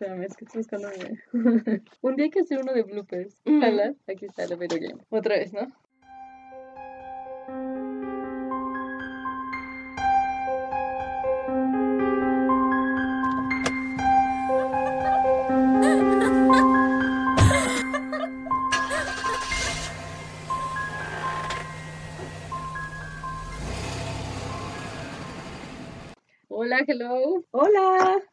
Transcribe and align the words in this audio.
Espérame, 0.00 0.24
es 0.24 0.34
que 0.34 0.46
estoy 0.46 0.60
buscando 0.60 0.88
Un 2.00 2.16
día 2.16 2.24
hay 2.24 2.30
que 2.30 2.40
hacer 2.40 2.58
uno 2.62 2.72
de 2.72 2.84
bloopers. 2.84 3.36
Ujú. 3.44 3.58
Hola, 3.58 3.94
aquí 4.08 4.24
está 4.24 4.44
el 4.44 4.56
video 4.56 4.78
game. 4.80 5.04
Otra 5.10 5.36
vez, 5.36 5.52
¿no? 5.52 5.70
Hola, 26.48 26.84
hello. 26.86 27.44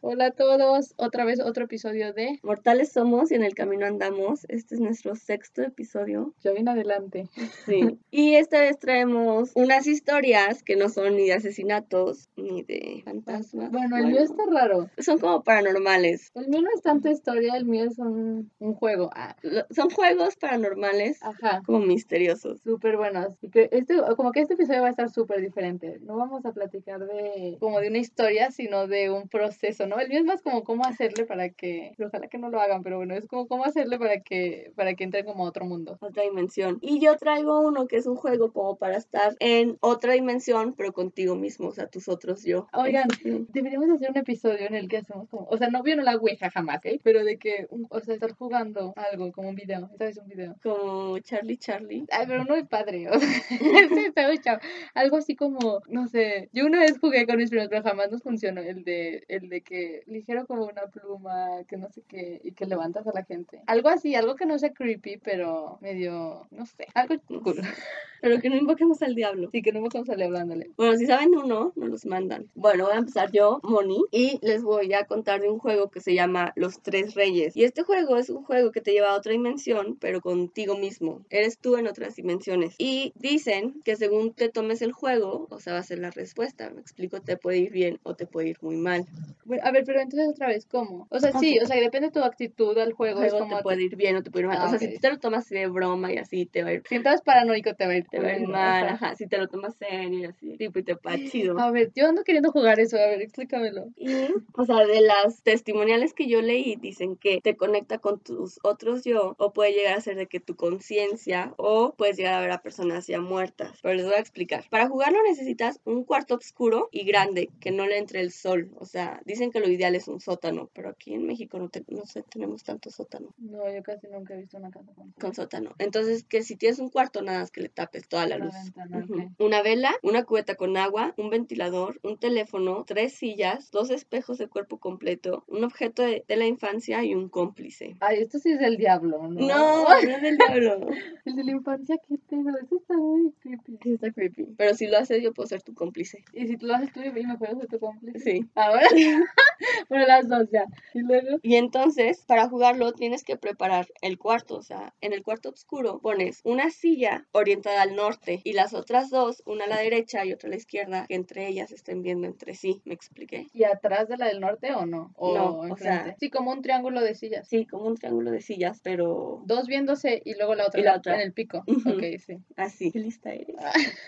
Hola. 0.09 0.27
A 0.27 0.31
todos. 0.31 0.93
Otra 0.95 1.25
vez 1.25 1.41
otro 1.41 1.65
episodio 1.65 2.13
de 2.13 2.39
Mortales 2.41 2.93
somos 2.93 3.29
y 3.31 3.35
en 3.35 3.43
el 3.43 3.55
camino 3.55 3.85
andamos. 3.85 4.45
Este 4.47 4.75
es 4.75 4.81
nuestro 4.81 5.15
sexto 5.15 5.61
episodio. 5.61 6.33
Ya 6.43 6.51
viene 6.51 6.71
adelante. 6.71 7.29
Sí. 7.65 7.97
y 8.11 8.35
esta 8.35 8.59
vez 8.61 8.79
traemos 8.79 9.51
unas 9.55 9.85
historias 9.85 10.63
que 10.63 10.77
no 10.77 10.87
son 10.87 11.17
ni 11.17 11.27
de 11.27 11.33
asesinatos 11.33 12.29
ni 12.37 12.63
de 12.63 13.01
fantasmas. 13.03 13.69
Bueno, 13.71 13.97
el 13.97 14.07
mío 14.07 14.21
está 14.21 14.43
raro. 14.49 14.89
Son 14.97 15.19
como 15.19 15.43
paranormales. 15.43 16.31
El 16.35 16.47
mío 16.47 16.61
no 16.61 16.69
es 16.73 16.81
tanta 16.81 17.11
historia, 17.11 17.57
el 17.57 17.65
mío 17.65 17.83
es 17.83 17.99
un, 17.99 18.49
un 18.59 18.73
juego. 18.75 19.09
Ah, 19.13 19.35
Son 19.71 19.89
juegos 19.89 20.37
paranormales 20.37 21.21
ajá. 21.21 21.61
como 21.65 21.79
misteriosos. 21.79 22.61
Súper 22.61 22.95
buenos. 22.95 23.33
Este, 23.41 23.97
como 24.15 24.31
que 24.31 24.39
este 24.41 24.53
episodio 24.53 24.81
va 24.81 24.87
a 24.87 24.91
estar 24.91 25.09
súper 25.09 25.41
diferente. 25.41 25.99
No 26.01 26.15
vamos 26.15 26.45
a 26.45 26.53
platicar 26.53 27.05
de 27.05 27.57
como 27.59 27.81
de 27.81 27.89
una 27.89 27.97
historia, 27.97 28.51
sino 28.51 28.87
de 28.87 29.09
un 29.09 29.27
proceso, 29.27 29.85
¿no? 29.85 29.96
El 29.99 30.09
mío 30.09 30.19
es 30.19 30.25
más 30.25 30.41
como 30.41 30.63
cómo 30.63 30.85
hacerle 30.85 31.25
para 31.25 31.49
que, 31.49 31.93
ojalá 32.03 32.27
que 32.27 32.37
no 32.37 32.49
lo 32.49 32.59
hagan, 32.59 32.83
pero 32.83 32.97
bueno, 32.97 33.15
es 33.15 33.25
como 33.27 33.47
cómo 33.47 33.65
hacerle 33.65 33.97
para 33.97 34.21
que, 34.21 34.71
para 34.75 34.93
que 34.93 35.03
entren 35.03 35.25
como 35.25 35.45
a 35.45 35.49
otro 35.49 35.65
mundo. 35.65 35.97
Otra 36.01 36.23
dimensión. 36.23 36.77
Y 36.81 36.99
yo 36.99 37.15
traigo 37.17 37.61
uno 37.61 37.87
que 37.87 37.97
es 37.97 38.07
un 38.07 38.15
juego 38.15 38.51
como 38.51 38.77
para 38.77 38.97
estar 38.97 39.35
en 39.39 39.77
otra 39.81 40.13
dimensión, 40.13 40.73
pero 40.77 40.93
contigo 40.93 41.35
mismo, 41.35 41.67
o 41.67 41.71
sea, 41.71 41.87
tus 41.87 42.07
otros 42.07 42.43
yo. 42.43 42.67
Oigan, 42.73 43.07
Deberíamos 43.49 43.89
hacer 43.89 44.11
un 44.11 44.17
episodio 44.17 44.67
en 44.67 44.75
el 44.75 44.87
que 44.87 44.97
hacemos 44.97 45.27
como, 45.29 45.47
o 45.49 45.57
sea, 45.57 45.69
no 45.69 45.83
vio 45.83 45.95
no 45.95 46.03
la 46.03 46.15
Ouija 46.15 46.49
jamás, 46.49 46.83
¿eh? 46.85 46.99
Pero 47.03 47.23
de 47.23 47.37
que, 47.37 47.67
o 47.89 47.99
sea, 47.99 48.13
estar 48.13 48.33
jugando 48.33 48.93
algo, 48.95 49.31
como 49.31 49.49
un 49.49 49.55
video, 49.55 49.89
esta 49.91 50.05
vez 50.05 50.17
un 50.17 50.27
video. 50.27 50.55
Como 50.61 51.19
Charlie 51.19 51.57
Charlie. 51.57 52.05
Ay, 52.11 52.25
pero 52.27 52.43
no 52.45 52.55
es 52.55 52.67
padre, 52.67 53.09
o 53.09 53.19
sea, 53.19 53.29
sí 53.99 54.05
está 54.05 54.27
muy 54.27 54.39
chavo. 54.39 54.59
Algo 54.93 55.17
así 55.17 55.35
como, 55.35 55.81
no 55.87 56.07
sé, 56.07 56.49
yo 56.53 56.65
una 56.65 56.79
vez 56.79 56.97
jugué 56.99 57.25
con 57.25 57.37
mis 57.37 57.49
primos, 57.49 57.67
pero 57.69 57.83
jamás 57.83 58.11
nos 58.11 58.23
funcionó 58.23 58.61
el 58.61 58.83
de, 58.83 59.23
el 59.27 59.49
de 59.49 59.61
que 59.61 59.86
ligero 60.05 60.45
como 60.45 60.65
una 60.65 60.87
pluma, 60.87 61.63
que 61.67 61.77
no 61.77 61.89
sé 61.89 62.01
qué, 62.07 62.41
y 62.43 62.51
que 62.51 62.65
levantas 62.65 63.07
a 63.07 63.13
la 63.13 63.23
gente. 63.23 63.61
Algo 63.67 63.89
así, 63.89 64.15
algo 64.15 64.35
que 64.35 64.45
no 64.45 64.57
sea 64.59 64.73
creepy, 64.73 65.17
pero 65.17 65.77
medio, 65.81 66.47
no 66.51 66.65
sé, 66.65 66.87
algo 66.93 67.15
cool. 67.43 67.61
Pero 68.19 68.41
que 68.41 68.49
no 68.49 68.57
invoquemos 68.57 69.01
al 69.03 69.13
diablo. 69.13 69.49
Sí, 69.51 69.61
que 69.61 69.71
no 69.71 69.79
me 69.81 69.89
salir 69.89 70.25
hablándole. 70.25 70.71
Bueno, 70.75 70.97
si 70.97 71.05
saben 71.05 71.35
uno, 71.35 71.71
nos 71.75 71.89
los 71.89 72.05
mandan. 72.05 72.49
Bueno, 72.55 72.85
voy 72.85 72.93
a 72.93 72.97
empezar 72.97 73.31
yo, 73.31 73.59
Moni, 73.63 74.03
y 74.11 74.39
les 74.41 74.63
voy 74.63 74.93
a 74.93 75.05
contar 75.05 75.41
de 75.41 75.49
un 75.49 75.59
juego 75.59 75.89
que 75.89 76.01
se 76.01 76.13
llama 76.13 76.53
Los 76.55 76.81
Tres 76.81 77.15
Reyes. 77.15 77.55
Y 77.55 77.63
este 77.63 77.83
juego 77.83 78.17
es 78.17 78.29
un 78.29 78.43
juego 78.43 78.71
que 78.71 78.81
te 78.81 78.91
lleva 78.91 79.11
a 79.11 79.15
otra 79.15 79.31
dimensión, 79.31 79.97
pero 79.99 80.21
contigo 80.21 80.77
mismo. 80.77 81.25
Eres 81.29 81.59
tú 81.59 81.77
en 81.77 81.87
otras 81.87 82.15
dimensiones. 82.15 82.75
Y 82.77 83.13
dicen 83.15 83.81
que 83.83 83.95
según 83.95 84.33
te 84.33 84.49
tomes 84.49 84.81
el 84.81 84.91
juego, 84.91 85.47
o 85.49 85.59
sea, 85.59 85.73
va 85.73 85.79
a 85.79 85.83
ser 85.83 85.99
la 85.99 86.11
respuesta. 86.11 86.69
Me 86.69 86.81
explico, 86.81 87.21
te 87.21 87.37
puede 87.37 87.59
ir 87.59 87.71
bien 87.71 87.99
o 88.03 88.15
te 88.15 88.25
puede 88.25 88.49
ir 88.49 88.57
muy 88.61 88.77
mal. 88.77 89.05
Bueno, 89.45 89.63
a 89.65 89.71
ver, 89.71 89.76
pero 89.85 90.01
entonces 90.01 90.29
otra 90.29 90.47
vez, 90.47 90.65
¿cómo? 90.65 91.07
O 91.09 91.19
sea, 91.19 91.31
sí, 91.33 91.59
o 91.59 91.65
sea, 91.65 91.77
depende 91.77 92.07
de 92.07 92.13
tu 92.13 92.23
actitud 92.23 92.77
al 92.77 92.93
juego, 92.93 93.21
es 93.21 93.31
juego 93.31 93.45
como... 93.45 93.57
te 93.57 93.63
puede 93.63 93.83
ir 93.83 93.95
bien 93.95 94.15
o 94.15 94.23
te 94.23 94.31
puede 94.31 94.43
ir 94.43 94.49
mal. 94.49 94.57
Ah, 94.59 94.65
o 94.65 94.69
sea, 94.69 94.77
ok. 94.77 94.93
si 94.93 94.99
te 94.99 95.09
lo 95.09 95.19
tomas 95.19 95.45
así 95.45 95.55
de 95.55 95.67
broma 95.67 96.11
y 96.11 96.17
así, 96.17 96.45
te 96.45 96.63
va 96.63 96.69
a 96.69 96.73
ir, 96.73 96.83
Si 96.87 96.95
entras 96.95 97.21
paranoico 97.21 97.73
te 97.73 97.85
va 97.85 97.93
a 97.93 97.97
ir, 97.97 98.05
te 98.07 98.19
va 98.19 98.29
a 98.29 98.37
ir 98.37 98.47
mal. 98.47 98.87
ajá. 98.87 98.97
Ajá, 98.97 99.15
si 99.15 99.27
te 99.27 99.37
lo 99.37 99.47
tomas 99.47 99.75
serio 99.75 100.19
y 100.19 100.25
así, 100.25 100.57
tipo, 100.57 100.79
y 100.79 100.83
te 100.83 100.95
va 100.95 101.15
chido. 101.29 101.59
A 101.59 101.71
ver, 101.71 101.91
yo 101.95 102.07
ando 102.07 102.23
queriendo 102.23 102.51
jugar 102.51 102.79
eso, 102.79 102.97
a 102.97 103.05
ver, 103.05 103.21
explícamelo. 103.21 103.85
Y, 103.95 104.09
o 104.53 104.65
sea, 104.65 104.85
de 104.85 105.01
las 105.01 105.43
testimoniales 105.43 106.13
que 106.13 106.27
yo 106.27 106.41
leí, 106.41 106.75
dicen 106.77 107.15
que 107.15 107.39
te 107.41 107.55
conecta 107.55 107.99
con 107.99 108.19
tus 108.19 108.59
otros 108.63 109.03
yo, 109.03 109.35
o 109.37 109.53
puede 109.53 109.73
llegar 109.73 109.97
a 109.97 110.01
ser 110.01 110.15
de 110.15 110.27
que 110.27 110.39
tu 110.39 110.55
conciencia, 110.55 111.53
o 111.57 111.93
puedes 111.95 112.17
llegar 112.17 112.33
a 112.33 112.41
ver 112.41 112.51
a 112.51 112.61
personas 112.61 113.05
ya 113.05 113.21
muertas. 113.21 113.77
Pero 113.81 113.95
les 113.95 114.05
voy 114.05 114.15
a 114.15 114.19
explicar. 114.19 114.65
Para 114.69 114.87
jugarlo 114.87 115.19
necesitas 115.23 115.79
un 115.85 116.03
cuarto 116.03 116.35
oscuro 116.35 116.89
y 116.91 117.05
grande, 117.05 117.49
que 117.59 117.71
no 117.71 117.85
le 117.85 117.97
entre 117.97 118.21
el 118.21 118.31
sol. 118.31 118.71
O 118.79 118.85
sea, 118.85 119.21
dicen 119.25 119.51
que 119.51 119.59
lo 119.59 119.66
ideal 119.71 119.95
es 119.95 120.07
un 120.07 120.19
sótano, 120.19 120.69
pero 120.73 120.89
aquí 120.89 121.13
en 121.13 121.25
México 121.25 121.57
no, 121.59 121.69
te- 121.69 121.83
no 121.87 122.05
sé, 122.05 122.23
tenemos 122.23 122.63
tanto 122.63 122.89
sótano. 122.89 123.33
No, 123.37 123.69
yo 123.73 123.83
casi 123.83 124.07
nunca 124.07 124.33
he 124.33 124.37
visto 124.41 124.57
una 124.57 124.69
casa 124.71 124.91
con... 124.93 125.11
Con 125.13 125.33
sótano. 125.33 125.75
Entonces, 125.79 126.23
que 126.23 126.43
si 126.43 126.55
tienes 126.55 126.79
un 126.79 126.89
cuarto, 126.89 127.21
nada 127.21 127.39
más 127.39 127.51
que 127.51 127.61
le 127.61 127.69
tapes 127.69 128.07
toda 128.07 128.25
la 128.27 128.37
La 128.37 128.45
luz. 128.45 128.53
ventana. 128.53 129.35
Una 129.39 129.61
vela, 129.61 129.91
una 130.03 130.23
cubeta 130.23 130.55
con 130.55 130.77
agua, 130.77 131.13
un 131.17 131.29
ventilador, 131.29 131.99
un 132.03 132.17
teléfono, 132.17 132.83
tres 132.85 133.13
sillas, 133.13 133.71
dos 133.71 133.89
espejos 133.89 134.37
de 134.37 134.47
cuerpo 134.47 134.77
completo, 134.79 135.43
un 135.47 135.63
objeto 135.63 136.03
de, 136.03 136.23
de 136.27 136.35
la 136.37 136.45
infancia 136.45 137.03
y 137.03 137.13
un 137.15 137.29
cómplice. 137.29 137.95
Ay, 137.99 138.19
esto 138.21 138.39
sí 138.39 138.51
es 138.51 138.59
del 138.59 138.77
diablo, 138.77 139.27
¿no? 139.27 139.29
No, 139.47 139.83
no 140.03 140.09
es 140.15 140.21
del 140.21 140.37
diablo. 140.37 140.87
El 141.25 141.35
de 141.35 141.43
la 141.43 141.51
infancia, 141.51 141.97
qué 142.07 142.17
pedo, 142.29 142.49
eso 142.61 142.77
está 142.77 142.95
muy 142.97 143.31
creepy. 143.39 143.77
Sí, 143.83 143.93
está 143.93 144.11
creepy. 144.11 144.45
Pero 144.57 144.75
si 144.75 144.87
lo 144.87 144.97
haces, 144.97 145.21
yo 145.23 145.33
puedo 145.33 145.47
ser 145.47 145.61
tu 145.61 145.73
cómplice. 145.73 146.23
Y 146.33 146.47
si 146.47 146.57
tú 146.57 146.67
lo 146.67 146.75
haces 146.75 146.91
tú 146.93 147.01
y 147.01 147.11
me 147.11 147.35
juegas 147.37 147.59
de 147.59 147.67
tu 147.67 147.79
cómplice. 147.79 148.19
Sí. 148.19 148.45
Ahora, 148.55 148.81
bueno, 149.89 150.05
las 150.05 150.27
dos 150.27 150.49
ya. 150.51 150.65
Y 150.93 150.99
luego, 150.99 151.37
Y 151.41 151.55
entonces, 151.55 152.23
para 152.25 152.47
jugarlo, 152.49 152.93
tienes 152.93 153.23
que 153.23 153.37
preparar 153.37 153.87
el 154.01 154.17
cuarto. 154.17 154.55
O 154.55 154.61
sea, 154.61 154.93
en 155.01 155.13
el 155.13 155.23
cuarto 155.23 155.49
oscuro 155.49 155.99
pones 155.99 156.41
una 156.43 156.69
silla 156.69 157.25
orientada 157.31 157.81
al 157.81 157.95
norte 157.95 158.41
y 158.43 158.53
las 158.53 158.73
otras 158.73 159.09
dos, 159.09 159.43
una 159.45 159.65
a 159.65 159.67
la 159.67 159.77
derecha 159.79 160.25
y 160.25 160.33
otra 160.33 160.47
a 160.47 160.51
la 160.51 160.55
izquierda, 160.57 161.05
que 161.07 161.15
entre 161.15 161.47
ellas 161.47 161.71
estén 161.71 162.01
viendo 162.01 162.27
entre 162.27 162.55
sí. 162.55 162.81
¿Me 162.85 162.93
expliqué? 162.93 163.47
¿y 163.53 163.63
atrás 163.63 164.07
de 164.07 164.17
la 164.17 164.27
del 164.27 164.39
norte 164.39 164.73
o 164.73 164.85
no? 164.85 165.11
O 165.15 165.33
No, 165.35 165.59
o 165.59 165.77
sea- 165.77 166.15
Sí, 166.19 166.29
como 166.29 166.51
un 166.51 166.61
triángulo 166.61 167.01
de 167.01 167.15
sillas. 167.15 167.47
Sí, 167.47 167.65
como 167.65 167.85
un 167.87 167.95
triángulo 167.95 168.31
de 168.31 168.41
sillas, 168.41 168.79
pero 168.83 169.41
Dos 169.45 169.67
viéndose 169.67 170.21
y 170.25 170.35
luego 170.35 170.55
la 170.55 170.67
otra, 170.67 170.79
Y 170.79 170.83
la 170.83 170.95
otra. 170.95 171.15
en 171.15 171.21
el 171.21 171.33
pico. 171.33 171.63
Ujú. 171.67 171.89
Ok, 171.91 172.03
sí. 172.25 172.37
así. 172.55 172.91
¿Qué 172.91 172.99
lista 172.99 173.33
eres? 173.33 173.55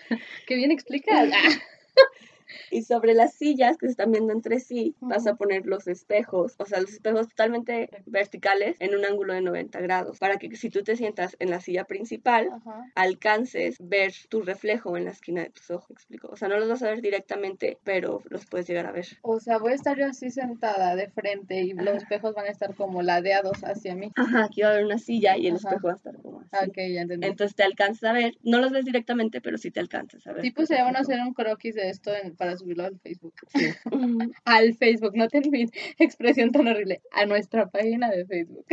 Qué 0.47 0.55
bien 0.55 0.71
explicas. 0.71 1.29
Y 2.71 2.83
sobre 2.83 3.13
las 3.13 3.33
sillas 3.33 3.77
que 3.77 3.87
se 3.87 3.91
están 3.91 4.11
viendo 4.11 4.33
entre 4.33 4.59
sí, 4.59 4.95
vas 4.99 5.27
a 5.27 5.35
poner 5.35 5.65
los 5.65 5.87
espejos, 5.87 6.55
o 6.57 6.65
sea, 6.65 6.81
los 6.81 6.91
espejos 6.93 7.27
totalmente 7.29 7.89
verticales 8.05 8.75
en 8.79 8.95
un 8.95 9.05
ángulo 9.05 9.33
de 9.33 9.41
90 9.41 9.79
grados, 9.81 10.19
para 10.19 10.37
que 10.37 10.55
si 10.55 10.69
tú 10.69 10.83
te 10.83 10.95
sientas 10.95 11.35
en 11.39 11.49
la 11.49 11.61
silla 11.61 11.85
principal, 11.85 12.49
Ajá. 12.51 12.85
alcances 12.95 13.75
ver 13.79 14.13
tu 14.29 14.41
reflejo 14.41 14.95
en 14.97 15.05
la 15.05 15.11
esquina 15.11 15.41
de 15.43 15.49
tus 15.49 15.69
ojos, 15.71 15.89
¿me 15.89 15.93
explico? 15.95 16.29
O 16.31 16.35
sea, 16.37 16.47
no 16.47 16.57
los 16.57 16.69
vas 16.69 16.83
a 16.83 16.89
ver 16.89 17.01
directamente, 17.01 17.77
pero 17.83 18.21
los 18.29 18.45
puedes 18.45 18.67
llegar 18.67 18.85
a 18.85 18.91
ver. 18.91 19.05
O 19.21 19.39
sea, 19.39 19.57
voy 19.57 19.71
a 19.73 19.75
estar 19.75 19.97
yo 19.97 20.05
así 20.05 20.29
sentada 20.29 20.95
de 20.95 21.09
frente 21.09 21.61
y 21.61 21.73
los 21.73 21.95
espejos 21.95 22.33
van 22.35 22.45
a 22.45 22.49
estar 22.49 22.75
como 22.75 23.01
ladeados 23.01 23.59
hacia 23.63 23.95
mí. 23.95 24.11
Ajá, 24.15 24.45
aquí 24.45 24.61
va 24.61 24.69
a 24.69 24.71
haber 24.71 24.85
una 24.85 24.97
silla 24.97 25.37
y 25.37 25.47
el 25.47 25.55
Ajá. 25.55 25.69
espejo 25.69 25.87
va 25.87 25.93
a 25.93 25.97
estar 25.97 26.15
como 26.21 26.39
así. 26.41 26.49
Ah, 26.51 26.65
Ok, 26.67 26.77
ya 26.77 27.01
entendí. 27.01 27.27
Entonces 27.27 27.55
te 27.55 27.63
alcanzas 27.63 28.03
a 28.09 28.13
ver, 28.13 28.37
no 28.43 28.59
los 28.59 28.71
ves 28.71 28.85
directamente, 28.85 29.41
pero 29.41 29.57
sí 29.57 29.71
te 29.71 29.79
alcanzas 29.79 30.25
a 30.27 30.33
ver. 30.33 30.41
Tipo, 30.41 30.65
se 30.65 30.81
van 30.81 30.95
a 30.95 30.99
hacer 30.99 31.19
un 31.21 31.33
croquis 31.33 31.75
de 31.75 31.89
esto 31.89 32.11
en- 32.15 32.35
para 32.39 32.57
subirlo 32.57 32.85
al 32.85 32.97
Facebook. 32.99 33.33
Al 34.45 34.73
Facebook, 34.75 35.11
no 35.15 35.27
ten 35.27 35.43
mi 35.51 35.65
expresión 35.99 36.51
tan 36.51 36.67
horrible. 36.67 37.01
A 37.11 37.25
nuestra 37.25 37.69
página 37.69 38.09
de 38.09 38.25
Facebook. 38.25 38.65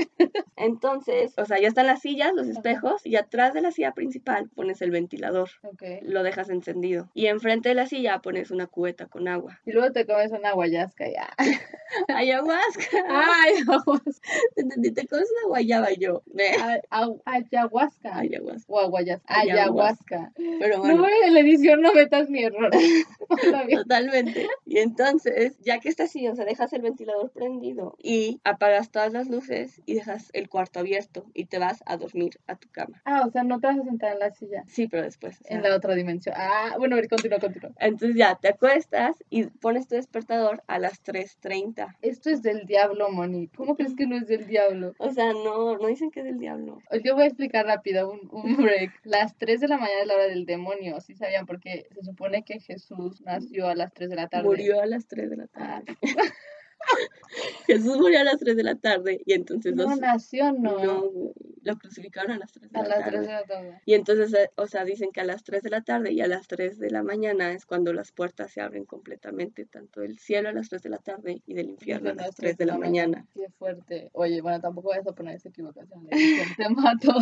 Entonces, 0.56 1.34
o 1.36 1.44
sea, 1.44 1.60
ya 1.60 1.68
están 1.68 1.86
las 1.86 2.00
sillas, 2.00 2.32
los 2.34 2.46
espejos, 2.48 3.04
y 3.04 3.16
atrás 3.16 3.52
de 3.52 3.60
la 3.60 3.72
silla 3.72 3.92
principal 3.92 4.48
pones 4.54 4.80
el 4.80 4.90
ventilador. 4.90 5.50
Ok. 5.64 5.82
Lo 6.02 6.22
dejas 6.22 6.48
encendido. 6.48 7.10
Y 7.12 7.26
enfrente 7.26 7.68
de 7.68 7.74
la 7.74 7.86
silla 7.86 8.20
pones 8.20 8.50
una 8.50 8.66
cubeta 8.66 9.06
con 9.06 9.28
agua. 9.28 9.60
Y 9.66 9.72
luego 9.72 9.92
te 9.92 10.06
comes 10.06 10.30
una 10.32 10.52
guayasca 10.52 11.06
ya. 11.10 11.28
Ayahuasca. 12.08 12.86
Ay, 13.10 13.54
entendí, 14.56 14.92
te 14.92 15.06
comes 15.06 15.26
una 15.40 15.48
guayaba 15.48 15.92
yo. 15.92 16.22
Ay, 16.38 16.80
au- 16.90 17.20
ayahuasca. 17.24 18.16
Ayahuasca. 18.18 18.64
O 18.72 18.80
aguayas- 18.80 19.22
Ayahuasca. 19.26 20.32
Ayahuasca. 20.32 20.32
Pero 20.60 20.76
No, 20.78 20.82
bueno. 20.82 21.06
en 21.24 21.34
la 21.34 21.40
edición 21.40 21.82
no 21.82 21.92
metas 21.92 22.30
mi 22.30 22.44
error. 22.44 22.70
Totalmente. 23.70 24.48
Y 24.64 24.78
entonces, 24.78 25.58
ya 25.60 25.80
que 25.80 25.88
estás 25.88 26.10
así, 26.10 26.26
o 26.28 26.34
sea, 26.36 26.44
dejas 26.44 26.72
el 26.72 26.82
ventilador 26.82 27.30
prendido 27.30 27.96
y 28.02 28.40
apagas 28.44 28.90
todas 28.90 29.12
las 29.12 29.28
luces 29.28 29.80
y 29.86 29.94
dejas 29.94 30.30
el 30.32 30.48
cuarto 30.48 30.80
abierto 30.80 31.26
y 31.34 31.46
te 31.46 31.58
vas 31.58 31.82
a 31.86 31.96
dormir 31.96 32.38
a 32.46 32.56
tu 32.56 32.68
cama. 32.70 33.02
Ah, 33.04 33.24
o 33.26 33.30
sea, 33.30 33.42
no 33.42 33.58
te 33.60 33.66
vas 33.66 33.78
a 33.78 33.84
sentar 33.84 34.12
en 34.12 34.18
la 34.20 34.30
silla. 34.30 34.62
Sí, 34.66 34.86
pero 34.88 35.02
después. 35.02 35.40
o 35.40 35.44
sea, 35.44 35.56
En 35.56 35.62
la 35.62 35.74
otra 35.74 35.94
dimensión. 35.94 36.34
Ah, 36.38 36.74
bueno, 36.78 36.94
a 36.94 37.00
ver, 37.00 37.08
continúa, 37.08 37.38
continúa. 37.38 37.72
Entonces 37.80 38.16
ya 38.16 38.36
te 38.36 38.48
acuestas 38.48 39.16
y 39.30 39.44
pones 39.46 39.88
tu 39.88 39.94
despertador 39.96 40.62
a 40.66 40.78
las 40.78 41.02
3.30. 41.02 41.96
Esto 42.02 42.30
es 42.30 42.42
del 42.42 42.66
diablo, 42.66 43.10
Moni. 43.10 43.48
¿Cómo 43.48 43.76
crees 43.76 43.94
que 43.94 44.06
no 44.06 44.16
es 44.16 44.26
del 44.26 44.46
diablo? 44.46 44.94
O 44.98 45.10
sea, 45.10 45.32
no, 45.32 45.76
no 45.76 45.86
dicen 45.86 46.10
que 46.10 46.20
es 46.20 46.26
del 46.26 46.38
diablo. 46.38 46.78
Yo 47.04 47.14
voy 47.14 47.24
a 47.24 47.26
explicar 47.26 47.66
rápido 47.66 48.10
un, 48.10 48.28
un 48.30 48.56
break. 48.56 48.92
Las 49.04 49.36
3 49.36 49.60
de 49.60 49.68
la 49.68 49.78
mañana 49.78 50.00
es 50.02 50.06
la 50.06 50.14
hora 50.14 50.26
del 50.28 50.46
demonio, 50.46 51.00
¿sí 51.00 51.14
sabían? 51.14 51.46
Porque 51.46 51.86
se 51.94 52.02
supone 52.02 52.42
que 52.42 52.60
Jesús 52.60 53.20
nació 53.22 53.45
a 53.68 53.74
las 53.74 53.92
3 53.92 54.10
de 54.10 54.16
la 54.16 54.28
tarde. 54.28 54.44
Murió 54.44 54.80
a 54.80 54.86
las 54.86 55.06
3 55.06 55.30
de 55.30 55.36
la 55.36 55.48
Ah, 55.54 55.82
tarde. 55.84 55.98
Jesús 57.66 57.96
murió 57.98 58.20
a 58.20 58.24
las 58.24 58.38
3 58.38 58.56
de 58.56 58.62
la 58.62 58.76
tarde 58.76 59.20
y 59.24 59.32
entonces 59.32 59.74
no 59.74 59.84
los... 59.84 59.98
nació, 59.98 60.52
no. 60.52 60.78
no, 60.84 61.10
lo 61.66 61.76
crucificaron 61.78 62.30
a 62.32 62.38
las 62.38 62.52
3 62.52 62.70
de 62.70 62.78
a 62.78 62.82
la 62.82 62.88
las 62.88 62.98
tarde. 63.00 63.10
3 63.10 63.26
de 63.26 63.32
la 63.32 63.42
tarde. 63.42 63.80
Y 63.84 63.94
entonces, 63.94 64.32
eh, 64.34 64.50
o 64.56 64.66
sea, 64.66 64.84
dicen 64.84 65.10
que 65.12 65.20
a 65.20 65.24
las 65.24 65.42
3 65.42 65.62
de 65.62 65.70
la 65.70 65.82
tarde 65.82 66.12
y 66.12 66.20
a 66.20 66.28
las 66.28 66.46
3 66.46 66.78
de 66.78 66.90
la 66.90 67.02
mañana 67.02 67.52
es 67.52 67.66
cuando 67.66 67.92
las 67.92 68.12
puertas 68.12 68.52
se 68.52 68.60
abren 68.60 68.84
completamente, 68.84 69.66
tanto 69.66 70.00
del 70.00 70.18
cielo 70.18 70.48
a 70.48 70.52
las 70.52 70.68
3 70.68 70.82
de 70.82 70.90
la 70.90 70.98
tarde 70.98 71.42
y 71.44 71.54
del 71.54 71.68
infierno 71.68 72.10
a 72.10 72.14
las 72.14 72.36
3 72.36 72.56
de 72.56 72.66
la 72.66 72.78
mañana. 72.78 73.26
Qué 73.34 73.48
fuerte. 73.58 74.10
Oye, 74.12 74.40
bueno, 74.40 74.60
tampoco 74.60 74.90
vayas 74.90 75.06
a 75.06 75.12
poner 75.12 75.36
esa 75.36 75.48
equivocación. 75.48 76.04
de 76.06 76.16
Te 76.56 76.68
mato. 76.70 77.12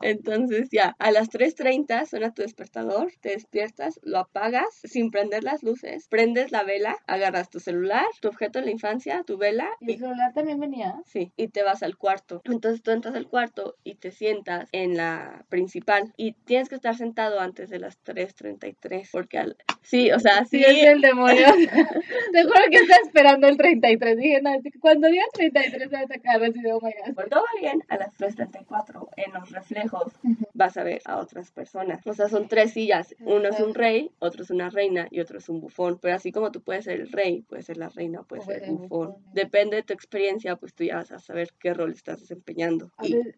Entonces 0.00 0.68
ya, 0.72 0.96
a 0.98 1.10
las 1.10 1.28
3.30 1.30 2.06
suena 2.06 2.32
tu 2.32 2.42
despertador, 2.42 3.12
te 3.20 3.30
despiertas, 3.30 4.00
lo 4.02 4.18
apagas 4.18 4.80
sin 4.84 5.10
prender 5.10 5.44
las 5.44 5.62
luces, 5.62 6.08
prendes 6.08 6.52
la 6.52 6.62
vela, 6.64 6.96
agarras 7.06 7.50
tu 7.50 7.60
celular, 7.60 8.06
tu 8.20 8.28
objeto 8.28 8.58
en 8.58 8.64
la 8.64 8.70
infancia, 8.70 9.22
tu 9.24 9.36
vela 9.36 9.68
¿Y 9.80 9.90
el 9.92 9.96
y... 9.96 9.98
celular 9.98 10.32
también 10.32 10.58
venía? 10.58 10.94
Sí, 11.04 11.32
y 11.36 11.48
te 11.48 11.62
vas 11.62 11.82
al 11.82 11.96
cuarto. 11.96 12.40
Entonces 12.44 12.82
tú 12.82 12.90
entras 12.92 13.14
al 13.14 13.28
cuarto 13.28 13.57
y 13.84 13.94
te 13.96 14.10
sientas 14.10 14.68
en 14.72 14.96
la 14.96 15.44
principal. 15.48 16.12
Y 16.16 16.32
tienes 16.32 16.68
que 16.68 16.74
estar 16.74 16.96
sentado 16.96 17.40
antes 17.40 17.70
de 17.70 17.78
las 17.78 18.02
3.33. 18.04 19.08
Porque 19.12 19.38
al... 19.38 19.56
Sí, 19.82 20.10
o 20.10 20.18
sea, 20.18 20.44
sí. 20.44 20.58
Sí, 20.58 20.64
es 20.64 20.86
el 20.88 21.00
demonio. 21.00 21.46
Te 22.32 22.42
juro 22.42 22.60
que 22.70 22.76
está 22.76 22.96
esperando 23.02 23.48
el 23.48 23.56
33. 23.56 24.16
Dije, 24.18 24.40
no, 24.42 24.50
cuando 24.80 25.08
diga 25.08 25.24
33 25.32 25.82
se 25.82 25.96
va 25.96 26.00
a 26.02 26.06
sacar 26.06 26.42
así 26.42 26.60
de, 26.60 26.72
oh 26.72 26.80
my 26.82 26.90
god. 27.06 27.14
Por 27.14 27.28
todo 27.28 27.40
va 27.40 27.60
bien, 27.60 27.82
a 27.88 27.96
las 27.96 28.14
3.34 28.18 29.08
en 29.16 29.32
los 29.32 29.50
reflejos 29.50 30.12
vas 30.54 30.76
a 30.76 30.82
ver 30.82 31.00
a 31.04 31.18
otras 31.18 31.50
personas. 31.52 32.06
O 32.06 32.12
sea, 32.12 32.28
son 32.28 32.48
tres 32.48 32.72
sillas. 32.72 33.14
Uno 33.20 33.48
es 33.48 33.60
un 33.60 33.74
rey, 33.74 34.10
otro 34.18 34.42
es 34.42 34.50
una 34.50 34.68
reina 34.70 35.06
y 35.10 35.20
otro 35.20 35.38
es 35.38 35.48
un 35.48 35.60
bufón. 35.60 35.98
Pero 36.00 36.16
así 36.16 36.32
como 36.32 36.50
tú 36.50 36.60
puedes 36.62 36.84
ser 36.84 37.00
el 37.00 37.10
rey, 37.12 37.42
puedes 37.48 37.66
ser 37.66 37.76
la 37.78 37.88
reina 37.88 38.22
puedes 38.22 38.44
O 38.44 38.48
ser 38.48 38.62
el 38.64 38.70
el 38.70 38.74
bufón. 38.76 38.88
bufón. 39.08 39.24
Depende 39.32 39.76
de 39.76 39.82
tu 39.82 39.92
experiencia, 39.92 40.56
pues 40.56 40.74
tú 40.74 40.84
ya 40.84 40.96
vas 40.96 41.12
a 41.12 41.18
saber 41.18 41.50
qué 41.58 41.72
rol 41.74 41.92
estás 41.92 42.20
desempeñando. 42.20 42.90
A 42.96 43.06
Y, 43.06 43.14
ver, 43.14 43.36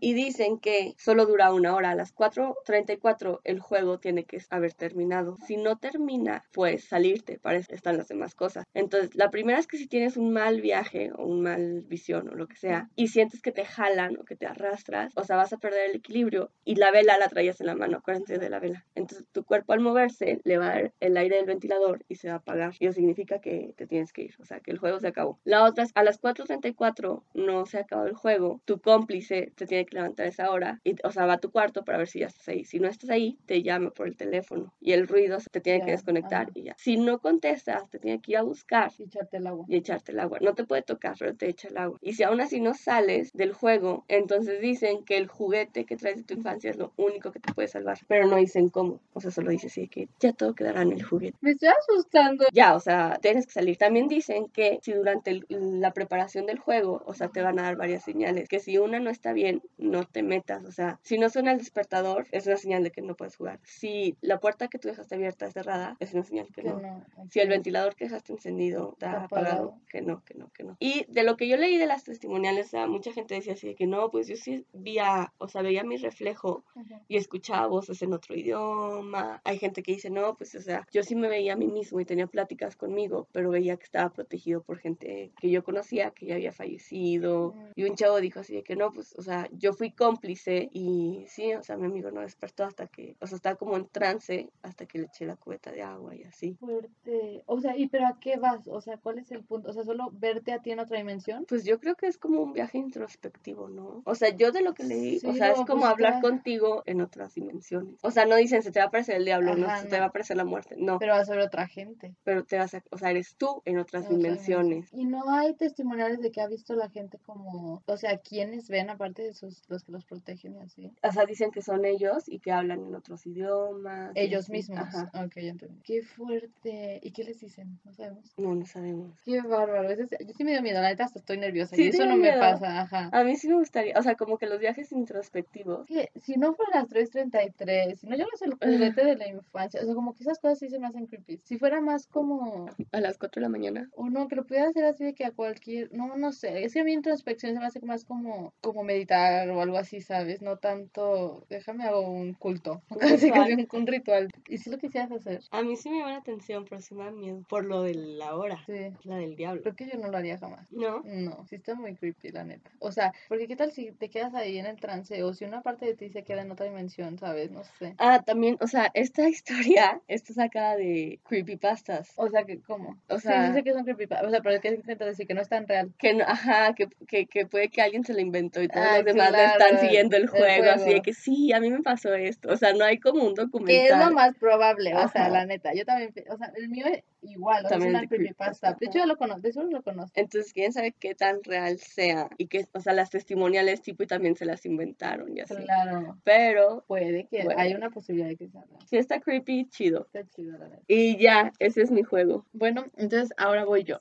y 0.00 0.14
dicen 0.14 0.58
que 0.58 0.94
solo 0.98 1.26
dura 1.26 1.52
una 1.52 1.74
hora. 1.74 1.90
A 1.90 1.94
las 1.94 2.14
4.34 2.14 3.40
el 3.44 3.60
juego 3.60 3.98
tiene 3.98 4.24
que 4.24 4.38
haber 4.50 4.74
terminado. 4.74 5.36
Si 5.46 5.56
no 5.56 5.76
termina, 5.76 6.44
pues 6.52 6.84
salirte. 6.84 7.38
Para 7.38 7.58
eso 7.58 7.72
están 7.72 7.96
las 7.96 8.08
demás 8.08 8.34
cosas. 8.34 8.64
Entonces, 8.74 9.14
la 9.14 9.30
primera 9.30 9.58
es 9.58 9.66
que 9.66 9.78
si 9.78 9.86
tienes 9.86 10.16
un 10.16 10.32
mal 10.32 10.60
viaje 10.60 11.12
o 11.16 11.24
un 11.24 11.42
mal 11.42 11.82
visión 11.82 12.28
o 12.28 12.34
lo 12.34 12.46
que 12.46 12.56
sea 12.56 12.88
y 12.96 13.08
sientes 13.08 13.42
que 13.42 13.52
te 13.52 13.64
jalan 13.64 14.18
o 14.18 14.24
que 14.24 14.36
te 14.36 14.46
arrastras, 14.46 15.12
o 15.16 15.24
sea, 15.24 15.36
vas 15.36 15.52
a 15.52 15.58
perder 15.58 15.90
el 15.90 15.96
equilibrio 15.96 16.50
y 16.64 16.76
la 16.76 16.90
vela 16.90 17.18
la 17.18 17.28
traías 17.28 17.60
en 17.60 17.66
la 17.66 17.74
mano, 17.74 17.98
acuérdense 17.98 18.38
de 18.38 18.50
la 18.50 18.58
vela. 18.58 18.86
Entonces, 18.94 19.26
tu 19.32 19.44
cuerpo 19.44 19.72
al 19.72 19.80
moverse 19.80 20.40
le 20.44 20.58
va 20.58 20.66
a 20.66 20.74
dar 20.74 20.92
el 21.00 21.16
aire 21.16 21.36
del 21.36 21.46
ventilador 21.46 22.04
y 22.08 22.16
se 22.16 22.28
va 22.28 22.34
a 22.34 22.38
apagar. 22.38 22.74
Y 22.78 22.86
eso 22.86 22.94
significa 22.94 23.40
que 23.40 23.74
te 23.76 23.86
tienes 23.86 24.12
que 24.12 24.22
ir, 24.22 24.34
o 24.40 24.44
sea, 24.44 24.60
que 24.60 24.70
el 24.70 24.78
juego 24.78 25.00
se 25.00 25.08
acabó. 25.08 25.38
La 25.44 25.64
otra 25.64 25.84
es 25.84 25.92
a 25.94 26.02
las 26.02 26.20
4.34 26.20 27.22
no 27.34 27.66
se 27.66 27.84
acabado 27.84 28.08
el 28.08 28.14
juego, 28.14 28.60
tu 28.64 28.80
cómplice 28.80 29.33
te 29.54 29.66
tiene 29.66 29.86
que 29.86 29.96
levantar 29.96 30.26
esa 30.26 30.50
hora, 30.50 30.80
y, 30.84 30.94
o 31.04 31.10
sea, 31.12 31.26
va 31.26 31.34
a 31.34 31.38
tu 31.38 31.50
cuarto 31.50 31.84
para 31.84 31.98
ver 31.98 32.08
si 32.08 32.20
ya 32.20 32.26
estás 32.26 32.48
ahí. 32.48 32.64
Si 32.64 32.78
no 32.78 32.88
estás 32.88 33.10
ahí, 33.10 33.36
te 33.46 33.62
llama 33.62 33.90
por 33.90 34.06
el 34.08 34.16
teléfono 34.16 34.72
y 34.80 34.92
el 34.92 35.06
ruido 35.08 35.38
te 35.50 35.60
tiene 35.60 35.80
que 35.80 35.86
Ya, 35.86 35.92
desconectar 35.92 36.42
ajá. 36.44 36.52
y 36.54 36.62
ya. 36.64 36.74
Si 36.78 36.96
no 36.96 37.18
contestas, 37.18 37.88
te 37.90 37.98
tiene 37.98 38.20
que 38.20 38.32
ir 38.32 38.38
a 38.38 38.42
buscar 38.42 38.90
Y 38.98 39.04
echarte 39.04 39.36
el 39.38 39.46
agua. 39.46 39.64
y 39.68 39.76
echarte 39.76 40.12
el 40.12 40.20
agua. 40.20 40.38
No 40.40 40.54
te 40.54 40.64
puede 40.64 40.82
tocar, 40.82 41.14
pero 41.18 41.34
te 41.34 41.48
echa 41.48 41.68
el 41.68 41.76
agua. 41.78 41.98
Y 42.00 42.14
si 42.14 42.22
aún 42.22 42.40
así 42.40 42.60
no 42.60 42.74
sales 42.74 43.30
del 43.32 43.52
juego, 43.52 44.04
entonces 44.08 44.60
dicen 44.60 45.04
que 45.04 45.16
el 45.16 45.26
juguete 45.28 45.84
que 45.84 45.96
traes 45.96 46.16
de 46.18 46.22
tu 46.24 46.34
infancia 46.34 46.70
es 46.70 46.76
lo 46.76 46.92
único 46.96 47.32
que 47.32 47.40
te 47.40 47.52
puede 47.52 47.68
salvar. 47.68 47.98
Pero 48.08 48.26
no 48.28 48.36
dicen 48.36 48.68
cómo. 48.68 49.00
O 49.12 49.20
sea, 49.20 49.30
solo 49.30 49.50
dice 49.50 49.66
así 49.68 49.88
que 49.88 50.08
ya 50.20 50.32
todo 50.32 50.54
quedará 50.54 50.82
en 50.82 50.92
el 50.92 51.02
juguete. 51.02 51.36
Me 51.40 51.50
estoy 51.52 51.68
asustando. 51.68 52.44
Ya, 52.52 52.74
o 52.74 52.80
sea, 52.80 53.18
tienes 53.20 53.46
que 53.46 53.52
salir. 53.52 53.76
También 53.76 54.08
dicen 54.08 54.46
que 54.48 54.78
si 54.82 54.92
durante 54.92 55.30
el- 55.30 55.46
la 55.48 55.92
preparación 55.92 56.46
del 56.46 56.58
juego, 56.58 57.02
o 57.06 57.14
sea, 57.14 57.28
te 57.28 57.42
van 57.42 57.58
a 57.58 57.62
dar 57.62 57.76
varias 57.76 58.04
señales, 58.04 58.48
que 58.48 58.60
si 58.60 58.78
una 58.78 59.00
no 59.00 59.10
está 59.10 59.23
bien, 59.32 59.62
no 59.78 60.04
te 60.04 60.22
metas. 60.22 60.64
O 60.64 60.72
sea, 60.72 60.98
si 61.02 61.18
no 61.18 61.28
suena 61.30 61.52
el 61.52 61.58
despertador, 61.58 62.26
es 62.32 62.46
una 62.46 62.56
señal 62.56 62.82
de 62.84 62.90
que 62.90 63.02
no 63.02 63.14
puedes 63.14 63.36
jugar. 63.36 63.60
Si 63.64 64.16
la 64.20 64.40
puerta 64.40 64.68
que 64.68 64.78
tú 64.78 64.88
dejaste 64.88 65.14
abierta 65.14 65.46
es 65.46 65.54
cerrada, 65.54 65.96
es 66.00 66.14
una 66.14 66.24
señal 66.24 66.48
que 66.52 66.62
no. 66.62 66.80
no. 66.80 67.04
Si 67.30 67.40
el 67.40 67.48
ventilador 67.48 67.94
que 67.94 68.04
dejaste 68.04 68.32
encendido 68.32 68.92
está 68.92 69.04
Está 69.04 69.24
apagado, 69.24 69.78
que 69.88 70.02
no, 70.02 70.22
que 70.24 70.34
no, 70.34 70.50
que 70.52 70.64
no. 70.64 70.76
Y 70.80 71.04
de 71.08 71.22
lo 71.22 71.36
que 71.36 71.48
yo 71.48 71.56
leí 71.56 71.76
de 71.76 71.86
las 71.86 72.04
testimoniales, 72.04 72.66
o 72.66 72.70
sea, 72.70 72.86
mucha 72.86 73.12
gente 73.12 73.34
decía 73.34 73.54
así 73.54 73.68
de 73.68 73.74
que 73.74 73.86
no, 73.86 74.10
pues 74.10 74.26
yo 74.28 74.36
sí 74.36 74.66
veía, 74.72 75.32
o 75.38 75.48
sea, 75.48 75.62
veía 75.62 75.84
mi 75.84 75.96
reflejo 75.96 76.64
y 77.08 77.16
escuchaba 77.16 77.66
voces 77.66 78.02
en 78.02 78.12
otro 78.12 78.34
idioma. 78.36 79.40
Hay 79.44 79.58
gente 79.58 79.82
que 79.82 79.92
dice, 79.92 80.10
no, 80.10 80.36
pues, 80.36 80.54
o 80.54 80.60
sea, 80.60 80.86
yo 80.92 81.02
sí 81.02 81.14
me 81.14 81.28
veía 81.28 81.54
a 81.54 81.56
mí 81.56 81.66
mismo 81.66 82.00
y 82.00 82.04
tenía 82.04 82.26
pláticas 82.26 82.76
conmigo, 82.76 83.28
pero 83.32 83.50
veía 83.50 83.76
que 83.76 83.84
estaba 83.84 84.10
protegido 84.10 84.62
por 84.62 84.78
gente 84.78 85.32
que 85.40 85.50
yo 85.50 85.62
conocía, 85.64 86.10
que 86.10 86.26
ya 86.26 86.34
había 86.34 86.52
fallecido. 86.52 87.54
Y 87.74 87.84
un 87.84 87.96
chavo 87.96 88.20
dijo 88.20 88.40
así 88.40 88.54
de 88.54 88.62
que 88.62 88.76
no, 88.76 88.92
pues, 88.92 89.13
o 89.16 89.22
sea, 89.22 89.48
yo 89.52 89.72
fui 89.72 89.90
cómplice 89.92 90.68
y 90.72 91.24
sí, 91.28 91.54
o 91.54 91.62
sea, 91.62 91.76
mi 91.76 91.86
amigo 91.86 92.10
no 92.10 92.20
despertó 92.20 92.64
hasta 92.64 92.86
que, 92.86 93.16
o 93.20 93.26
sea, 93.26 93.36
estaba 93.36 93.56
como 93.56 93.76
en 93.76 93.88
trance 93.88 94.50
hasta 94.62 94.86
que 94.86 94.98
le 94.98 95.06
eché 95.06 95.26
la 95.26 95.36
cubeta 95.36 95.70
de 95.72 95.82
agua 95.82 96.14
y 96.14 96.24
así. 96.24 96.54
Fuerte. 96.54 97.42
O 97.46 97.60
sea, 97.60 97.76
¿y 97.76 97.88
pero 97.88 98.06
a 98.06 98.18
qué 98.20 98.36
vas? 98.36 98.66
O 98.66 98.80
sea, 98.80 98.96
¿cuál 98.98 99.18
es 99.18 99.30
el 99.30 99.42
punto? 99.44 99.70
O 99.70 99.72
sea, 99.72 99.84
¿solo 99.84 100.10
verte 100.12 100.52
a 100.52 100.60
ti 100.60 100.70
en 100.72 100.80
otra 100.80 100.96
dimensión? 100.98 101.44
Pues 101.48 101.64
yo 101.64 101.78
creo 101.80 101.94
que 101.94 102.06
es 102.06 102.18
como 102.18 102.42
un 102.42 102.52
viaje 102.52 102.78
introspectivo, 102.78 103.68
¿no? 103.68 104.02
O 104.04 104.14
sea, 104.14 104.30
yo 104.36 104.52
de 104.52 104.62
lo 104.62 104.74
que 104.74 104.84
leí, 104.84 105.16
o 105.24 105.32
Sí, 105.32 105.38
sea, 105.38 105.52
es 105.52 105.60
como 105.66 105.86
hablar 105.86 106.20
contigo 106.20 106.82
en 106.86 107.00
otras 107.00 107.34
dimensiones. 107.34 107.98
O 108.02 108.10
sea, 108.10 108.26
no 108.26 108.36
dicen 108.36 108.62
se 108.62 108.70
te 108.72 108.78
va 108.80 108.86
a 108.86 108.88
aparecer 108.88 109.16
el 109.16 109.24
diablo, 109.24 109.56
no 109.56 109.68
se 109.78 109.86
te 109.86 109.98
va 109.98 110.06
a 110.06 110.08
aparecer 110.08 110.36
la 110.36 110.44
muerte, 110.44 110.76
no, 110.78 110.98
Pero 110.98 111.12
vas 111.14 111.28
a 111.30 111.32
ver 111.36 111.40
otra 111.46 111.66
gente. 111.66 112.14
pero 112.24 112.44
te 112.44 112.58
vas 112.58 112.74
a, 112.74 112.82
o 112.90 112.98
sea, 112.98 113.10
eres 113.10 113.36
tú 113.36 113.62
en 113.64 113.78
otras 113.78 114.04
en 114.04 114.06
otra 114.16 114.18
dimensiones. 114.18 114.92
Y 114.92 115.04
no 115.04 115.30
hay 115.30 115.54
testimoniales 115.54 116.20
de 116.20 116.30
que 116.30 116.40
ha 116.40 116.46
visto 116.48 116.74
la 116.74 116.88
gente 116.90 117.18
como, 117.18 117.82
o 117.86 117.96
sea, 117.96 118.18
quienes 118.18 118.68
ven 118.68 118.90
aparte 119.04 119.22
de 119.22 119.34
sus, 119.34 119.62
los 119.68 119.84
que 119.84 119.92
los 119.92 120.04
protegen 120.06 120.54
y 120.56 120.60
así. 120.60 120.90
O 121.02 121.12
sea, 121.12 121.26
dicen 121.26 121.50
que 121.50 121.60
son 121.60 121.84
ellos 121.84 122.24
y 122.26 122.38
que 122.38 122.52
hablan 122.52 122.86
en 122.86 122.94
otros 122.94 123.26
idiomas. 123.26 124.12
Ellos 124.14 124.48
mismos. 124.48 124.78
Ajá. 124.78 125.10
Ok, 125.14 125.34
ya 125.36 125.50
entendí. 125.50 125.80
Qué 125.84 126.00
fuerte. 126.02 127.00
¿Y 127.02 127.10
qué 127.10 127.24
les 127.24 127.38
dicen? 127.40 127.78
No 127.84 127.92
sabemos. 127.92 128.32
No, 128.38 128.54
no 128.54 128.64
sabemos. 128.64 129.12
Qué 129.24 129.42
bárbaro. 129.42 129.90
Es- 129.90 129.98
yo 130.10 130.32
sí 130.36 130.44
me 130.44 130.52
dio 130.52 130.62
miedo, 130.62 130.80
la 130.80 130.88
neta 130.88 131.04
hasta 131.04 131.18
estoy 131.18 131.36
nerviosa. 131.36 131.76
Sí, 131.76 131.84
y 131.84 131.88
eso 131.88 132.06
no 132.06 132.16
me 132.16 132.22
miedo. 132.30 132.40
pasa, 132.40 132.80
ajá. 132.80 133.10
A 133.12 133.24
mí 133.24 133.36
sí 133.36 133.48
me 133.48 133.56
gustaría, 133.56 133.94
o 133.98 134.02
sea, 134.02 134.14
como 134.16 134.38
que 134.38 134.46
los 134.46 134.58
viajes 134.58 134.90
introspectivos. 134.92 135.86
que 135.86 136.10
si 136.16 136.36
no 136.36 136.54
fuera 136.54 136.80
las 136.80 136.88
3.33, 136.88 137.96
si 138.00 138.06
no 138.06 138.16
llevas 138.16 138.40
el 138.42 138.54
juguete 138.54 139.04
de 139.04 139.16
la 139.16 139.28
infancia, 139.28 139.80
o 139.82 139.84
sea, 139.84 139.94
como 139.94 140.14
que 140.14 140.22
esas 140.22 140.38
cosas 140.38 140.58
sí 140.58 140.68
se 140.70 140.78
me 140.78 140.86
hacen 140.86 141.06
creepy. 141.06 141.40
Si 141.44 141.58
fuera 141.58 141.80
más 141.80 142.06
como, 142.06 142.70
A 142.92 143.00
las 143.00 143.18
4 143.18 143.40
de 143.40 143.42
la 143.42 143.48
mañana. 143.50 143.90
o 143.94 144.08
no, 144.08 144.28
que 144.28 144.36
lo 144.36 144.44
pudiera 144.46 144.68
hacer 144.68 144.84
así 144.84 145.04
de 145.04 145.14
que 145.14 145.24
a 145.24 145.30
cualquier, 145.32 145.92
no, 145.92 146.16
no 146.16 146.32
sé, 146.32 146.64
es 146.64 146.72
que 146.72 146.80
a 146.80 146.84
mí 146.84 146.92
introspección 146.92 147.52
se 147.54 147.60
me 147.60 147.66
hace 147.66 147.80
más 147.80 148.04
como, 148.04 148.54
como 148.60 148.84
meditar 148.94 149.48
o 149.50 149.60
algo 149.60 149.76
así, 149.78 150.00
¿sabes? 150.00 150.40
No 150.42 150.56
tanto, 150.58 151.44
déjame 151.48 151.84
hago 151.84 152.00
un 152.00 152.34
culto, 152.34 152.82
Un 152.90 152.98
casi 152.98 153.30
casi 153.30 153.52
un, 153.54 153.68
un 153.72 153.86
ritual. 153.86 154.28
¿Y 154.48 154.58
si 154.58 154.70
lo 154.70 154.78
quisieras 154.78 155.10
hacer? 155.12 155.40
A 155.50 155.62
mí 155.62 155.76
sí 155.76 155.90
me 155.90 155.98
llama 155.98 156.12
la 156.12 156.18
atención, 156.18 156.64
pero 156.68 156.80
sí 156.80 156.94
me 156.94 157.04
da 157.04 157.10
miedo. 157.10 157.42
Por 157.48 157.64
lo 157.64 157.82
de 157.82 157.94
la 157.94 158.34
hora, 158.36 158.62
Sí. 158.66 158.90
la 159.04 159.16
del 159.16 159.36
diablo. 159.36 159.62
Creo 159.62 159.74
que 159.74 159.86
yo 159.86 159.98
no 159.98 160.08
lo 160.08 160.16
haría 160.16 160.38
jamás. 160.38 160.70
¿No? 160.72 161.02
No, 161.04 161.44
sí 161.48 161.56
está 161.56 161.74
muy 161.74 161.94
creepy, 161.96 162.30
la 162.30 162.44
neta. 162.44 162.70
O 162.78 162.92
sea, 162.92 163.12
porque 163.28 163.46
qué 163.48 163.56
tal 163.56 163.72
si 163.72 163.92
te 163.92 164.08
quedas 164.10 164.34
ahí 164.34 164.58
en 164.58 164.66
el 164.66 164.76
trance 164.76 165.22
o 165.22 165.32
si 165.34 165.44
una 165.44 165.62
parte 165.62 165.86
de 165.86 165.94
ti 165.94 166.08
se 166.10 166.22
queda 166.22 166.42
en 166.42 166.50
otra 166.50 166.66
dimensión, 166.66 167.18
¿sabes? 167.18 167.50
No 167.50 167.62
sé. 167.78 167.94
Ah, 167.98 168.22
también, 168.24 168.56
o 168.60 168.66
sea, 168.66 168.90
esta 168.94 169.28
historia 169.28 170.00
está 170.08 170.32
sacada 170.34 170.76
de 170.76 171.20
creepypastas. 171.24 172.12
O 172.16 172.28
sea, 172.28 172.44
que, 172.44 172.60
¿cómo? 172.60 172.96
O 173.08 173.18
sea- 173.18 173.48
sí 173.48 173.54
sé 173.54 173.62
que 173.64 173.72
son 173.72 173.84
creepypastas. 173.84 174.28
O 174.28 174.30
sea, 174.30 174.40
pero 174.40 174.54
es 174.56 174.60
que 174.60 174.68
intento 174.68 175.04
decir 175.04 175.26
que 175.26 175.34
no 175.34 175.40
es 175.42 175.48
tan 175.48 175.66
real. 175.66 175.92
Que 175.98 176.14
no, 176.14 176.24
ajá, 176.24 176.74
que, 176.74 176.88
que, 177.08 177.26
que 177.26 177.46
puede 177.46 177.68
que 177.68 177.82
alguien 177.82 178.04
se 178.04 178.14
la 178.14 178.20
inventó 178.20 178.62
y 178.62 178.68
todo 178.68 178.82
los 178.84 179.04
demás 179.04 179.32
le 179.32 179.44
están 179.44 179.80
siguiendo 179.80 180.16
el 180.16 180.28
juego, 180.28 180.70
así 180.70 180.94
de 180.94 181.02
que 181.02 181.12
sí, 181.12 181.52
a 181.52 181.60
mí 181.60 181.70
me 181.70 181.82
pasó 181.82 182.14
esto. 182.14 182.50
O 182.50 182.56
sea, 182.56 182.72
no 182.72 182.84
hay 182.84 182.98
como 182.98 183.24
un 183.24 183.34
documental. 183.34 183.66
Que 183.66 183.86
es 183.86 183.98
lo 183.98 184.12
más 184.12 184.34
probable, 184.36 184.94
o 184.94 185.08
sea, 185.08 185.28
la 185.28 185.46
neta. 185.46 185.72
Yo 185.74 185.84
también, 185.84 186.12
o 186.30 186.36
sea, 186.36 186.52
el 186.56 186.68
mío 186.68 186.86
es 186.86 187.02
igual, 187.22 187.64
o 187.64 187.68
sea, 187.68 187.78
es 187.78 187.84
una 187.84 188.06
creepypasta. 188.06 188.74
De 188.74 188.86
hecho, 188.86 188.98
yo 188.98 189.06
lo 189.06 189.16
conozco, 189.16 189.42
de 189.42 189.48
eso 189.48 189.62
lo 189.62 189.82
conozco. 189.82 190.12
Entonces, 190.14 190.52
quién 190.52 190.72
sabe 190.72 190.94
qué 190.98 191.14
tan 191.14 191.42
real 191.42 191.78
sea 191.78 192.28
y 192.38 192.46
que, 192.46 192.66
o 192.72 192.80
sea, 192.80 192.92
las 192.92 193.10
testimoniales 193.10 193.82
tipo 193.82 194.02
y 194.02 194.06
también 194.06 194.36
se 194.36 194.44
las 194.44 194.64
inventaron 194.66 195.36
y 195.36 195.40
así. 195.40 195.54
Claro. 195.54 196.18
Pero 196.24 196.84
puede 196.86 197.26
que 197.26 197.46
hay 197.56 197.74
una 197.74 197.90
posibilidad 197.90 198.28
de 198.28 198.36
que 198.36 198.48
sea 198.48 198.62
real. 198.62 198.82
Sí, 198.86 198.96
está 198.96 199.20
creepy, 199.20 199.68
chido. 199.70 200.08
Está 200.12 200.28
chido, 200.34 200.52
la 200.52 200.58
verdad. 200.58 200.80
Y 200.86 201.16
ya, 201.16 201.52
ese 201.58 201.82
es 201.82 201.90
mi 201.90 202.02
juego. 202.02 202.46
Bueno, 202.52 202.86
entonces 202.96 203.32
ahora 203.36 203.64
voy 203.64 203.84
yo. 203.84 204.00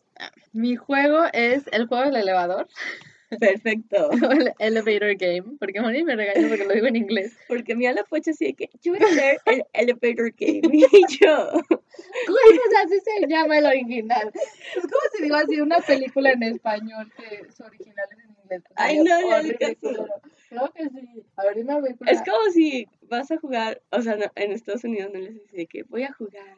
Mi 0.52 0.76
juego 0.76 1.24
es 1.34 1.64
el 1.72 1.88
juego 1.88 2.06
del 2.06 2.16
elevador. 2.18 2.68
Perfecto. 3.40 4.10
el 4.60 4.78
elevator 4.78 5.16
game. 5.16 5.58
Porque 5.60 5.82
Moni 5.82 6.04
me 6.04 6.16
regaña 6.16 6.48
porque 6.48 6.66
lo 6.66 6.74
digo 6.74 6.88
en 6.88 6.96
inglés. 6.96 7.38
Porque 7.48 7.76
mira 7.76 7.94
la 7.94 8.04
pocha 8.04 8.32
así 8.32 8.46
de 8.46 8.54
que 8.54 8.70
yo 8.82 8.94
voy 8.94 9.02
a 9.02 9.06
hacer 9.06 9.42
el 9.46 9.64
elevator 9.74 10.34
game. 10.38 10.62
Y 10.94 11.18
yo. 11.20 11.52
Pues 11.68 12.60
así 12.86 13.00
se 13.00 13.28
llama 13.28 13.58
el 13.58 13.66
original. 13.66 14.32
Es 14.76 14.82
como 14.82 15.02
si 15.16 15.24
digo 15.24 15.36
así 15.36 15.62
una 15.62 15.80
película 15.80 16.32
en 16.32 16.44
español 16.44 17.12
que 17.18 17.52
su 17.52 17.64
original 17.64 18.06
es 18.12 18.18
en 18.20 18.36
inglés. 18.44 18.64
Ay, 18.76 18.98
no, 19.00 19.22
no, 19.22 19.44
no. 19.44 20.08
Creo 20.50 20.72
que 20.74 20.90
sí. 20.90 21.26
A 21.36 21.46
ver, 21.46 21.56
dime 21.56 21.82
película. 21.82 22.12
Es 22.12 22.22
como 22.22 22.52
si 22.52 22.88
vas 23.04 23.32
a 23.32 23.38
jugar, 23.38 23.82
o 23.92 24.02
sea, 24.02 24.18
en 24.36 24.52
Estados 24.52 24.84
Unidos 24.84 25.12
no 25.14 25.20
les 25.20 25.34
dice 25.34 25.66
que 25.66 25.84
voy 25.84 26.04
a 26.04 26.14
jugar 26.14 26.58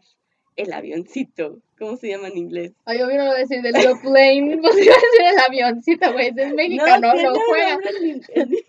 el 0.56 0.74
avioncito. 0.74 1.60
¿Cómo 1.78 1.98
se 1.98 2.10
llama 2.10 2.30
en 2.30 2.38
inglés? 2.38 2.74
Ay, 2.86 3.00
yo 3.00 3.08
vino 3.08 3.24
a 3.24 3.34
decir 3.34 3.62
del 3.62 3.76
aeroplane. 3.76 4.58
Pues 4.62 4.78
iba 4.78 4.96
a 4.96 4.98
decir 4.98 5.26
el 5.34 5.40
avioncito, 5.40 6.14
güey. 6.14 6.34
Es 6.36 6.54
mexicano, 6.54 7.14
no, 7.14 7.34
no 7.34 7.40
juega. 7.48 7.80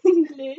Inglés. 0.05 0.59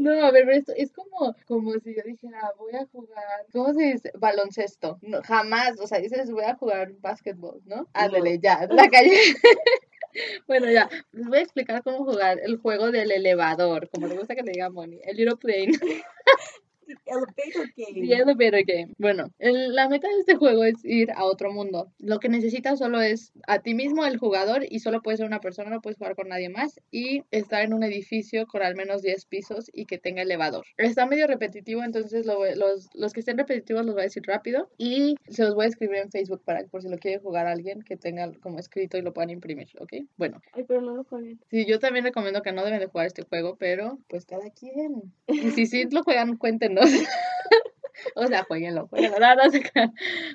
No, 0.00 0.12
a 0.24 0.30
ver, 0.30 0.48
esto 0.50 0.72
es 0.76 0.92
como, 0.92 1.34
como 1.46 1.72
si 1.80 1.94
yo 1.94 2.02
dijera, 2.06 2.52
voy 2.56 2.74
a 2.74 2.86
jugar, 2.86 3.46
¿cómo 3.52 3.74
se 3.74 3.82
dice? 3.82 4.10
Baloncesto. 4.18 4.98
No, 5.02 5.20
jamás, 5.22 5.78
o 5.78 5.86
sea, 5.86 5.98
dices, 5.98 6.30
voy 6.30 6.44
a 6.44 6.54
jugar 6.54 6.92
básquetbol, 7.00 7.60
¿no? 7.66 7.86
Ándale, 7.92 8.38
ya, 8.38 8.66
la 8.70 8.88
calle. 8.88 9.12
bueno, 10.46 10.70
ya, 10.70 10.88
les 11.12 11.26
voy 11.26 11.38
a 11.38 11.42
explicar 11.42 11.82
cómo 11.82 11.98
jugar 12.06 12.40
el 12.42 12.56
juego 12.56 12.90
del 12.90 13.10
elevador, 13.10 13.90
como 13.90 14.06
le 14.06 14.16
gusta 14.16 14.34
que 14.34 14.42
le 14.42 14.52
diga 14.52 14.70
Moni, 14.70 15.00
el 15.04 15.18
aeroplane. 15.18 15.72
Elevator 17.06 17.72
Game. 17.76 18.08
The 18.08 18.14
Elevator 18.14 18.64
Game. 18.64 18.94
Bueno, 18.98 19.30
la 19.38 19.88
meta 19.88 20.08
de 20.08 20.20
este 20.20 20.36
juego 20.36 20.64
es 20.64 20.84
ir 20.84 21.10
a 21.12 21.24
otro 21.24 21.52
mundo. 21.52 21.92
Lo 21.98 22.18
que 22.18 22.28
necesitas 22.28 22.78
solo 22.78 23.00
es 23.00 23.32
a 23.46 23.60
ti 23.60 23.74
mismo, 23.74 24.04
el 24.06 24.18
jugador, 24.18 24.64
y 24.68 24.80
solo 24.80 25.02
puedes 25.02 25.18
ser 25.18 25.26
una 25.26 25.40
persona, 25.40 25.70
no 25.70 25.80
puedes 25.80 25.98
jugar 25.98 26.16
con 26.16 26.28
nadie 26.28 26.48
más, 26.48 26.80
y 26.90 27.22
estar 27.30 27.62
en 27.62 27.74
un 27.74 27.82
edificio 27.82 28.46
con 28.46 28.62
al 28.62 28.76
menos 28.76 29.02
10 29.02 29.24
pisos 29.26 29.70
y 29.72 29.86
que 29.86 29.98
tenga 29.98 30.22
elevador. 30.22 30.64
Está 30.76 31.06
medio 31.06 31.26
repetitivo, 31.26 31.82
entonces 31.82 32.26
los, 32.26 32.88
los 32.94 33.12
que 33.12 33.20
estén 33.20 33.38
repetitivos 33.38 33.84
los 33.84 33.94
voy 33.94 34.02
a 34.02 34.04
decir 34.04 34.22
rápido 34.26 34.68
y 34.78 35.16
se 35.28 35.44
los 35.44 35.54
voy 35.54 35.66
a 35.66 35.68
escribir 35.68 35.96
en 35.96 36.10
Facebook 36.10 36.42
para 36.44 36.64
por 36.66 36.82
si 36.82 36.88
lo 36.88 36.98
quiere 36.98 37.18
jugar 37.18 37.46
alguien 37.46 37.82
que 37.82 37.96
tenga 37.96 38.30
como 38.40 38.58
escrito 38.58 38.98
y 38.98 39.02
lo 39.02 39.12
puedan 39.12 39.30
imprimir, 39.30 39.68
¿ok? 39.78 39.92
Bueno. 40.16 40.40
Ay, 40.52 40.64
pero 40.66 40.80
no 40.80 40.94
lo 40.94 41.04
jueguen. 41.04 41.40
Sí, 41.50 41.66
yo 41.66 41.78
también 41.78 42.04
recomiendo 42.04 42.42
que 42.42 42.52
no 42.52 42.64
deben 42.64 42.80
de 42.80 42.86
jugar 42.86 43.06
este 43.06 43.22
juego, 43.22 43.56
pero 43.56 43.98
pues 44.08 44.26
cada 44.26 44.50
quien. 44.50 45.12
Y 45.26 45.50
si 45.50 45.66
sí 45.66 45.84
lo 45.90 46.02
juegan, 46.02 46.36
cuéntenos. 46.36 46.79
o 48.14 48.26
sea, 48.26 48.44
jueguenlo, 48.44 48.88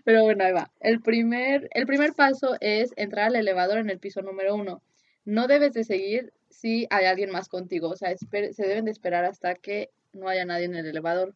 Pero 0.03 0.23
bueno, 0.23 0.43
ahí 0.43 0.51
va. 0.51 0.71
El 0.79 1.01
primer, 1.01 1.69
el 1.73 1.85
primer 1.85 2.13
paso 2.13 2.57
es 2.61 2.93
entrar 2.95 3.27
al 3.27 3.35
elevador 3.35 3.77
en 3.79 3.89
el 3.89 3.99
piso 3.99 4.21
número 4.21 4.55
uno. 4.55 4.81
No 5.25 5.47
debes 5.47 5.73
de 5.73 5.83
seguir 5.83 6.33
si 6.49 6.87
hay 6.89 7.05
alguien 7.05 7.31
más 7.31 7.49
contigo, 7.49 7.89
o 7.89 7.95
sea, 7.95 8.15
se 8.17 8.63
deben 8.67 8.85
de 8.85 8.91
esperar 8.91 9.25
hasta 9.25 9.55
que 9.55 9.89
no 10.13 10.29
haya 10.29 10.45
nadie 10.45 10.65
en 10.65 10.75
el 10.75 10.85
elevador 10.85 11.35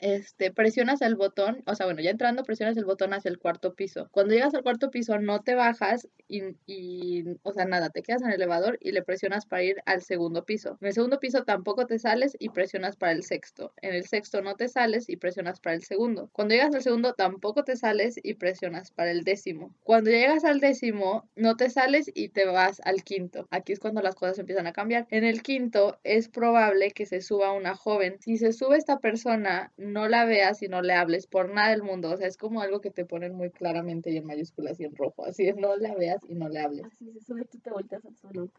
este, 0.00 0.52
presionas 0.52 1.02
el 1.02 1.16
botón, 1.16 1.62
o 1.66 1.74
sea, 1.74 1.86
bueno, 1.86 2.00
ya 2.00 2.10
entrando, 2.10 2.42
presionas 2.44 2.76
el 2.76 2.84
botón 2.84 3.12
hacia 3.12 3.30
el 3.30 3.38
cuarto 3.38 3.74
piso. 3.74 4.08
Cuando 4.10 4.34
llegas 4.34 4.54
al 4.54 4.62
cuarto 4.62 4.90
piso, 4.90 5.18
no 5.18 5.40
te 5.42 5.54
bajas 5.54 6.08
y, 6.28 6.42
y, 6.66 7.24
o 7.42 7.52
sea, 7.52 7.64
nada, 7.64 7.90
te 7.90 8.02
quedas 8.02 8.22
en 8.22 8.28
el 8.28 8.34
elevador 8.34 8.78
y 8.80 8.92
le 8.92 9.02
presionas 9.02 9.46
para 9.46 9.62
ir 9.62 9.76
al 9.86 10.02
segundo 10.02 10.44
piso. 10.44 10.78
En 10.80 10.88
el 10.88 10.94
segundo 10.94 11.18
piso 11.20 11.44
tampoco 11.44 11.86
te 11.86 11.98
sales 11.98 12.36
y 12.38 12.50
presionas 12.50 12.96
para 12.96 13.12
el 13.12 13.22
sexto. 13.22 13.72
En 13.82 13.94
el 13.94 14.06
sexto 14.06 14.42
no 14.42 14.54
te 14.56 14.68
sales 14.68 15.08
y 15.08 15.16
presionas 15.16 15.60
para 15.60 15.76
el 15.76 15.82
segundo. 15.82 16.30
Cuando 16.32 16.54
llegas 16.54 16.74
al 16.74 16.82
segundo 16.82 17.14
tampoco 17.14 17.64
te 17.64 17.76
sales 17.76 18.18
y 18.22 18.34
presionas 18.34 18.90
para 18.90 19.10
el 19.10 19.22
décimo. 19.24 19.74
Cuando 19.82 20.10
llegas 20.10 20.44
al 20.44 20.60
décimo, 20.60 21.28
no 21.34 21.56
te 21.56 21.70
sales 21.70 22.10
y 22.14 22.28
te 22.28 22.46
vas 22.46 22.80
al 22.84 23.02
quinto. 23.02 23.46
Aquí 23.50 23.72
es 23.72 23.80
cuando 23.80 24.02
las 24.02 24.14
cosas 24.14 24.38
empiezan 24.38 24.66
a 24.66 24.72
cambiar. 24.72 25.06
En 25.10 25.24
el 25.24 25.42
quinto 25.42 25.98
es 26.04 26.28
probable 26.28 26.90
que 26.90 27.06
se 27.06 27.20
suba 27.20 27.52
una 27.52 27.74
joven. 27.74 28.16
Si 28.20 28.36
se 28.36 28.52
sube 28.52 28.76
esta 28.76 28.98
persona, 28.98 29.72
no 29.92 30.08
la 30.08 30.24
veas 30.24 30.62
y 30.62 30.68
no 30.68 30.82
le 30.82 30.94
hables 30.94 31.26
por 31.26 31.52
nada 31.52 31.70
del 31.70 31.82
mundo. 31.82 32.10
O 32.10 32.16
sea, 32.16 32.26
es 32.26 32.36
como 32.36 32.60
algo 32.60 32.80
que 32.80 32.90
te 32.90 33.04
ponen 33.04 33.34
muy 33.34 33.50
claramente 33.50 34.10
y 34.10 34.16
en 34.16 34.26
mayúsculas 34.26 34.78
y 34.80 34.84
en 34.84 34.94
rojo. 34.94 35.24
Así 35.24 35.48
es, 35.48 35.56
no 35.56 35.76
la 35.76 35.94
veas 35.94 36.22
y 36.28 36.34
no 36.34 36.48
le 36.48 36.60
hables. 36.60 36.84
Así 36.86 37.10
se 37.12 37.20
sube, 37.20 37.44
tú 37.44 37.58
te 37.58 37.70
volteas 37.70 38.02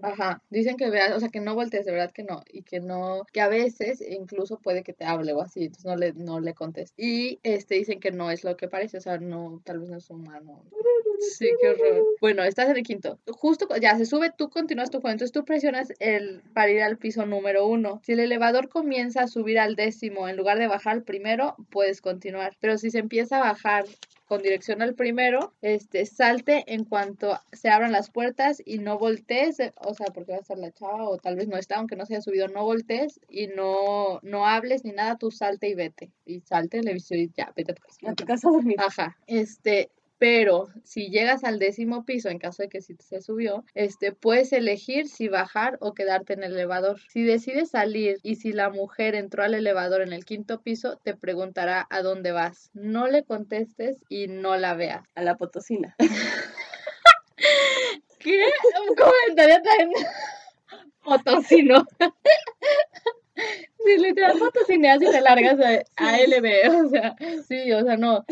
Ajá, 0.01 0.41
dicen 0.49 0.77
que 0.77 0.89
veas, 0.89 1.15
o 1.15 1.19
sea, 1.19 1.29
que 1.29 1.39
no 1.39 1.55
voltees, 1.55 1.85
de 1.85 1.91
verdad 1.91 2.11
que 2.11 2.23
no. 2.23 2.43
Y 2.51 2.63
que 2.63 2.79
no, 2.79 3.23
que 3.31 3.41
a 3.41 3.47
veces 3.47 4.01
incluso 4.01 4.59
puede 4.59 4.83
que 4.83 4.93
te 4.93 5.05
hable 5.05 5.33
o 5.33 5.41
así, 5.41 5.65
entonces 5.65 5.85
no 5.85 5.95
le, 5.95 6.13
no 6.13 6.39
le 6.39 6.53
contestes. 6.53 6.93
Y 6.97 7.39
este, 7.43 7.75
dicen 7.75 7.99
que 7.99 8.11
no 8.11 8.31
es 8.31 8.43
lo 8.43 8.57
que 8.57 8.67
parece, 8.67 8.97
o 8.97 9.01
sea, 9.01 9.17
no, 9.17 9.61
tal 9.63 9.79
vez 9.79 9.89
no 9.89 9.97
es 9.97 10.09
humano. 10.09 10.63
Sí, 11.19 11.49
qué 11.61 11.69
horror. 11.69 12.05
Bueno, 12.21 12.43
estás 12.43 12.69
en 12.69 12.77
el 12.77 12.83
quinto. 12.83 13.19
Justo, 13.27 13.67
ya 13.81 13.97
se 13.97 14.05
sube, 14.05 14.31
tú 14.35 14.49
continúas 14.49 14.89
tu 14.89 14.99
juego. 14.99 15.13
Entonces 15.13 15.31
tú 15.31 15.45
presionas 15.45 15.93
el 15.99 16.41
para 16.53 16.71
ir 16.71 16.81
al 16.81 16.97
piso 16.97 17.25
número 17.25 17.67
uno. 17.67 18.01
Si 18.03 18.13
el 18.13 18.19
elevador 18.19 18.69
comienza 18.69 19.23
a 19.23 19.27
subir 19.27 19.59
al 19.59 19.75
décimo, 19.75 20.27
en 20.27 20.37
lugar 20.37 20.59
de 20.59 20.67
bajar 20.67 20.93
al 20.93 21.03
primero, 21.03 21.55
puedes 21.69 22.01
continuar. 22.01 22.55
Pero 22.59 22.77
si 22.77 22.91
se 22.91 22.99
empieza 22.99 23.37
a 23.37 23.41
bajar 23.41 23.85
con 24.27 24.41
dirección 24.41 24.81
al 24.81 24.93
primero, 24.93 25.53
este, 25.61 26.05
salte 26.05 26.65
en 26.67 26.83
cuanto 26.83 27.39
se 27.53 27.69
abran 27.69 27.93
las 27.93 28.11
puertas 28.11 28.61
y 28.65 28.77
no 28.79 28.99
voltees, 28.99 29.57
o 29.77 29.93
sea, 29.93 30.07
porque 30.07 30.33
va 30.33 30.37
a 30.37 30.41
estar 30.41 30.57
la 30.57 30.71
chava 30.71 31.07
o 31.07 31.17
tal 31.17 31.37
vez 31.37 31.47
no 31.47 31.57
está, 31.57 31.77
aunque 31.77 31.95
no 31.95 32.05
se 32.05 32.15
haya 32.15 32.21
subido, 32.21 32.47
no 32.49 32.65
voltees 32.65 33.21
y 33.29 33.47
no, 33.47 34.19
no 34.23 34.45
hables 34.45 34.83
ni 34.83 34.91
nada, 34.91 35.17
tú 35.17 35.31
salte 35.31 35.69
y 35.69 35.75
vete. 35.75 36.11
Y 36.25 36.41
salte, 36.41 36.81
le 36.81 36.97
y 36.97 37.31
ya, 37.35 37.53
vete 37.55 37.71
a 37.71 37.75
tu 37.75 37.81
casa. 37.81 38.11
A 38.11 38.15
tu 38.15 38.25
casa 38.25 38.49
a 38.49 38.51
dormir. 38.51 38.75
Ajá. 38.79 39.17
Este, 39.27 39.91
pero 40.19 40.69
si 40.83 41.09
llegas 41.09 41.43
al 41.43 41.59
décimo 41.59 42.03
piso, 42.03 42.29
en 42.29 42.39
caso 42.39 42.63
de 42.63 42.69
que 42.69 42.81
si 42.81 42.95
se 42.95 43.21
subió, 43.21 43.63
este, 43.75 44.11
puedes 44.11 44.51
elegir 44.51 45.07
si 45.07 45.27
bajar 45.27 45.77
o 45.79 45.93
quedarte 45.93 46.33
en 46.33 46.43
el 46.43 46.53
elevador. 46.53 46.99
Si 47.09 47.23
decides 47.23 47.69
salir 47.69 48.17
y 48.23 48.35
si 48.35 48.51
la 48.51 48.69
mujer 48.69 49.13
entró 49.13 49.43
al 49.43 49.53
elevador 49.53 50.01
en 50.01 50.13
el 50.13 50.25
quinto 50.25 50.61
piso, 50.61 50.99
te 51.03 51.15
preguntará 51.15 51.85
a 51.89 52.01
dónde 52.01 52.31
vas. 52.31 52.71
No 52.73 53.07
le 53.07 53.23
contestes 53.23 54.03
y 54.09 54.27
no 54.27 54.57
la 54.57 54.73
veas. 54.73 55.03
A 55.13 55.21
la 55.21 55.37
potosina. 55.37 55.95
¿Qué? 58.19 58.43
Un 58.89 58.95
comentario 58.95 59.61
tan 59.61 59.91
potosino. 61.03 61.85
Sí, 63.85 63.99
literal, 63.99 64.39
potosineas 64.39 64.99
y 64.99 65.05
te 65.05 65.21
largas 65.21 65.59
a, 65.59 65.83
a 65.95 66.17
LB, 66.17 66.85
o 66.85 66.89
sea, 66.89 67.15
sí, 67.47 67.71
o 67.71 67.83
sea, 67.83 67.95
no 67.95 68.25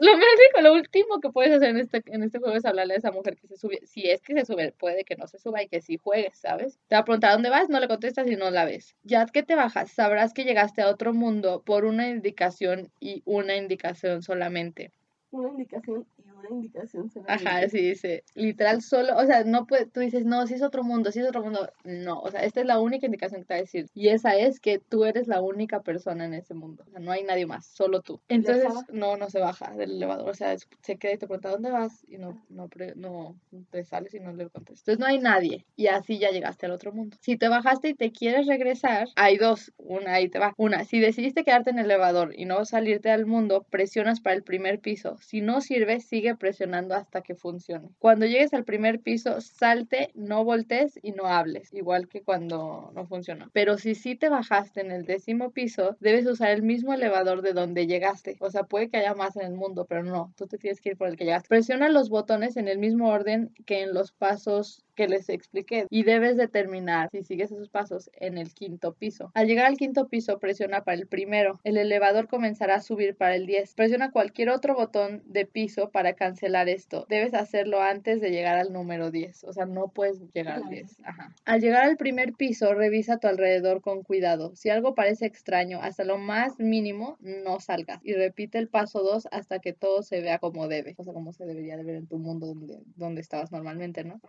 lo 0.00 0.12
único, 0.12 0.60
lo 0.62 0.72
último 0.74 1.20
que 1.20 1.30
puedes 1.30 1.52
hacer 1.52 1.70
en 1.70 1.78
este, 1.78 2.02
en 2.06 2.22
este 2.22 2.38
juego 2.38 2.56
es 2.56 2.64
hablarle 2.64 2.94
a 2.94 2.96
esa 2.98 3.12
mujer 3.12 3.36
que 3.36 3.46
se 3.46 3.56
sube. 3.56 3.80
Si 3.86 4.08
es 4.10 4.22
que 4.22 4.34
se 4.34 4.44
sube, 4.44 4.72
puede 4.72 5.04
que 5.04 5.16
no 5.16 5.26
se 5.26 5.38
suba 5.38 5.62
y 5.62 5.68
que 5.68 5.80
sí 5.80 5.98
juegues, 6.02 6.36
¿sabes? 6.38 6.78
Te 6.88 6.96
va 6.96 7.00
a 7.00 7.04
preguntar 7.04 7.32
dónde 7.32 7.50
vas, 7.50 7.68
no 7.68 7.80
le 7.80 7.88
contestas 7.88 8.26
y 8.26 8.36
no 8.36 8.50
la 8.50 8.64
ves. 8.64 8.96
Ya 9.04 9.26
que 9.26 9.42
te 9.42 9.54
bajas, 9.54 9.90
sabrás 9.92 10.34
que 10.34 10.44
llegaste 10.44 10.82
a 10.82 10.88
otro 10.88 11.12
mundo 11.12 11.62
por 11.64 11.84
una 11.84 12.08
indicación 12.08 12.90
y 13.00 13.22
una 13.24 13.56
indicación 13.56 14.22
solamente. 14.22 14.90
Una 15.30 15.50
indicación 15.50 16.06
indicación 16.50 17.10
Ajá, 17.26 17.68
sí, 17.68 17.80
dice, 17.80 18.24
literal 18.34 18.82
solo, 18.82 19.16
o 19.16 19.24
sea, 19.24 19.44
no 19.44 19.66
puede, 19.66 19.86
tú 19.86 20.00
dices, 20.00 20.24
no, 20.24 20.46
si 20.46 20.54
es 20.54 20.62
otro 20.62 20.82
mundo, 20.82 21.12
si 21.12 21.20
es 21.20 21.28
otro 21.28 21.42
mundo, 21.42 21.68
no, 21.84 22.20
o 22.20 22.30
sea, 22.30 22.44
esta 22.44 22.60
es 22.60 22.66
la 22.66 22.78
única 22.78 23.06
indicación 23.06 23.42
que 23.42 23.46
te 23.46 23.54
va 23.54 23.58
a 23.58 23.62
decir, 23.62 23.86
y 23.94 24.08
esa 24.08 24.36
es 24.36 24.60
que 24.60 24.78
tú 24.78 25.04
eres 25.04 25.28
la 25.28 25.40
única 25.40 25.82
persona 25.82 26.24
en 26.24 26.34
ese 26.34 26.54
mundo, 26.54 26.84
o 26.86 26.90
sea, 26.90 27.00
no 27.00 27.12
hay 27.12 27.24
nadie 27.24 27.46
más, 27.46 27.66
solo 27.66 28.00
tú. 28.00 28.20
Entonces, 28.28 28.72
no, 28.92 29.16
no 29.16 29.30
se 29.30 29.40
baja 29.40 29.72
del 29.74 29.92
elevador, 29.92 30.28
o 30.28 30.34
sea, 30.34 30.56
se 30.82 30.96
queda 30.96 31.12
y 31.12 31.18
te 31.18 31.26
pregunta, 31.26 31.50
¿dónde 31.50 31.70
vas? 31.70 32.04
Y 32.08 32.18
no, 32.18 32.42
no, 32.48 32.68
no, 32.96 33.36
te 33.70 33.84
sales 33.84 34.14
y 34.14 34.20
no 34.20 34.32
le 34.32 34.48
contestas. 34.48 34.80
Entonces, 34.80 34.98
no 34.98 35.06
hay 35.06 35.18
nadie, 35.18 35.64
y 35.76 35.86
así 35.86 36.18
ya 36.18 36.30
llegaste 36.30 36.66
al 36.66 36.72
otro 36.72 36.92
mundo. 36.92 37.16
Si 37.20 37.36
te 37.36 37.48
bajaste 37.48 37.90
y 37.90 37.94
te 37.94 38.12
quieres 38.12 38.46
regresar, 38.46 39.08
hay 39.16 39.36
dos, 39.36 39.72
una 39.76 40.14
ahí 40.14 40.28
te 40.28 40.38
va. 40.38 40.54
Una, 40.56 40.84
si 40.84 41.00
decidiste 41.00 41.44
quedarte 41.44 41.70
en 41.70 41.78
el 41.78 41.86
elevador 41.86 42.32
y 42.36 42.44
no 42.44 42.64
salirte 42.64 43.10
al 43.10 43.26
mundo, 43.26 43.66
presionas 43.70 44.20
para 44.20 44.36
el 44.36 44.42
primer 44.42 44.80
piso. 44.80 45.16
Si 45.20 45.40
no 45.40 45.60
sirve, 45.60 46.00
sigue 46.00 46.33
presionando 46.36 46.94
hasta 46.94 47.22
que 47.22 47.34
funcione. 47.34 47.90
Cuando 47.98 48.26
llegues 48.26 48.54
al 48.54 48.64
primer 48.64 49.00
piso, 49.00 49.40
salte, 49.40 50.10
no 50.14 50.44
voltees 50.44 50.98
y 51.02 51.12
no 51.12 51.26
hables, 51.26 51.72
igual 51.72 52.08
que 52.08 52.22
cuando 52.22 52.92
no 52.94 53.06
funcionó. 53.06 53.50
Pero 53.52 53.78
si 53.78 53.94
sí 53.94 54.14
te 54.14 54.28
bajaste 54.28 54.80
en 54.80 54.92
el 54.92 55.04
décimo 55.04 55.52
piso, 55.52 55.96
debes 56.00 56.26
usar 56.26 56.50
el 56.50 56.62
mismo 56.62 56.92
elevador 56.92 57.42
de 57.42 57.52
donde 57.52 57.86
llegaste. 57.86 58.36
O 58.40 58.50
sea, 58.50 58.64
puede 58.64 58.88
que 58.88 58.98
haya 58.98 59.14
más 59.14 59.36
en 59.36 59.46
el 59.46 59.54
mundo, 59.54 59.86
pero 59.88 60.02
no, 60.02 60.32
tú 60.36 60.46
te 60.46 60.58
tienes 60.58 60.80
que 60.80 60.90
ir 60.90 60.96
por 60.96 61.08
el 61.08 61.16
que 61.16 61.24
llegaste. 61.24 61.48
Presiona 61.48 61.88
los 61.88 62.08
botones 62.08 62.56
en 62.56 62.68
el 62.68 62.78
mismo 62.78 63.08
orden 63.08 63.52
que 63.66 63.82
en 63.82 63.94
los 63.94 64.12
pasos 64.12 64.83
que 64.94 65.08
les 65.08 65.28
expliqué. 65.28 65.86
Y 65.90 66.04
debes 66.04 66.36
determinar 66.36 67.10
si 67.10 67.22
sigues 67.22 67.52
esos 67.52 67.68
pasos 67.68 68.10
en 68.14 68.38
el 68.38 68.52
quinto 68.52 68.94
piso. 68.94 69.30
Al 69.34 69.46
llegar 69.46 69.66
al 69.66 69.76
quinto 69.76 70.08
piso, 70.08 70.38
presiona 70.38 70.84
para 70.84 70.96
el 70.96 71.06
primero. 71.06 71.60
El 71.64 71.76
elevador 71.76 72.28
comenzará 72.28 72.76
a 72.76 72.80
subir 72.80 73.16
para 73.16 73.36
el 73.36 73.46
10. 73.46 73.74
Presiona 73.74 74.10
cualquier 74.10 74.50
otro 74.50 74.74
botón 74.74 75.22
de 75.26 75.46
piso 75.46 75.90
para 75.90 76.14
cancelar 76.14 76.68
esto. 76.68 77.06
Debes 77.08 77.34
hacerlo 77.34 77.80
antes 77.80 78.20
de 78.20 78.30
llegar 78.30 78.56
al 78.56 78.72
número 78.72 79.10
10. 79.10 79.44
O 79.44 79.52
sea, 79.52 79.66
no 79.66 79.88
puedes 79.88 80.20
llegar 80.32 80.62
al 80.62 80.68
10. 80.68 80.98
Ajá. 81.04 81.34
Al 81.44 81.60
llegar 81.60 81.84
al 81.84 81.96
primer 81.96 82.32
piso, 82.32 82.74
revisa 82.74 83.14
a 83.14 83.18
tu 83.18 83.26
alrededor 83.26 83.80
con 83.80 84.02
cuidado. 84.02 84.54
Si 84.54 84.70
algo 84.70 84.94
parece 84.94 85.26
extraño, 85.26 85.80
hasta 85.82 86.04
lo 86.04 86.18
más 86.18 86.58
mínimo, 86.58 87.16
no 87.20 87.60
salgas. 87.60 88.00
Y 88.02 88.14
repite 88.14 88.58
el 88.58 88.68
paso 88.68 89.02
2 89.02 89.28
hasta 89.30 89.58
que 89.58 89.72
todo 89.72 90.02
se 90.02 90.20
vea 90.20 90.38
como 90.38 90.68
debe. 90.68 90.94
O 90.98 91.04
sea, 91.04 91.12
como 91.12 91.32
se 91.32 91.46
debería 91.46 91.76
de 91.76 91.84
ver 91.84 91.96
en 91.96 92.06
tu 92.06 92.18
mundo 92.18 92.46
donde, 92.46 92.80
donde 92.96 93.20
estabas 93.20 93.52
normalmente, 93.52 94.04
¿no? 94.04 94.20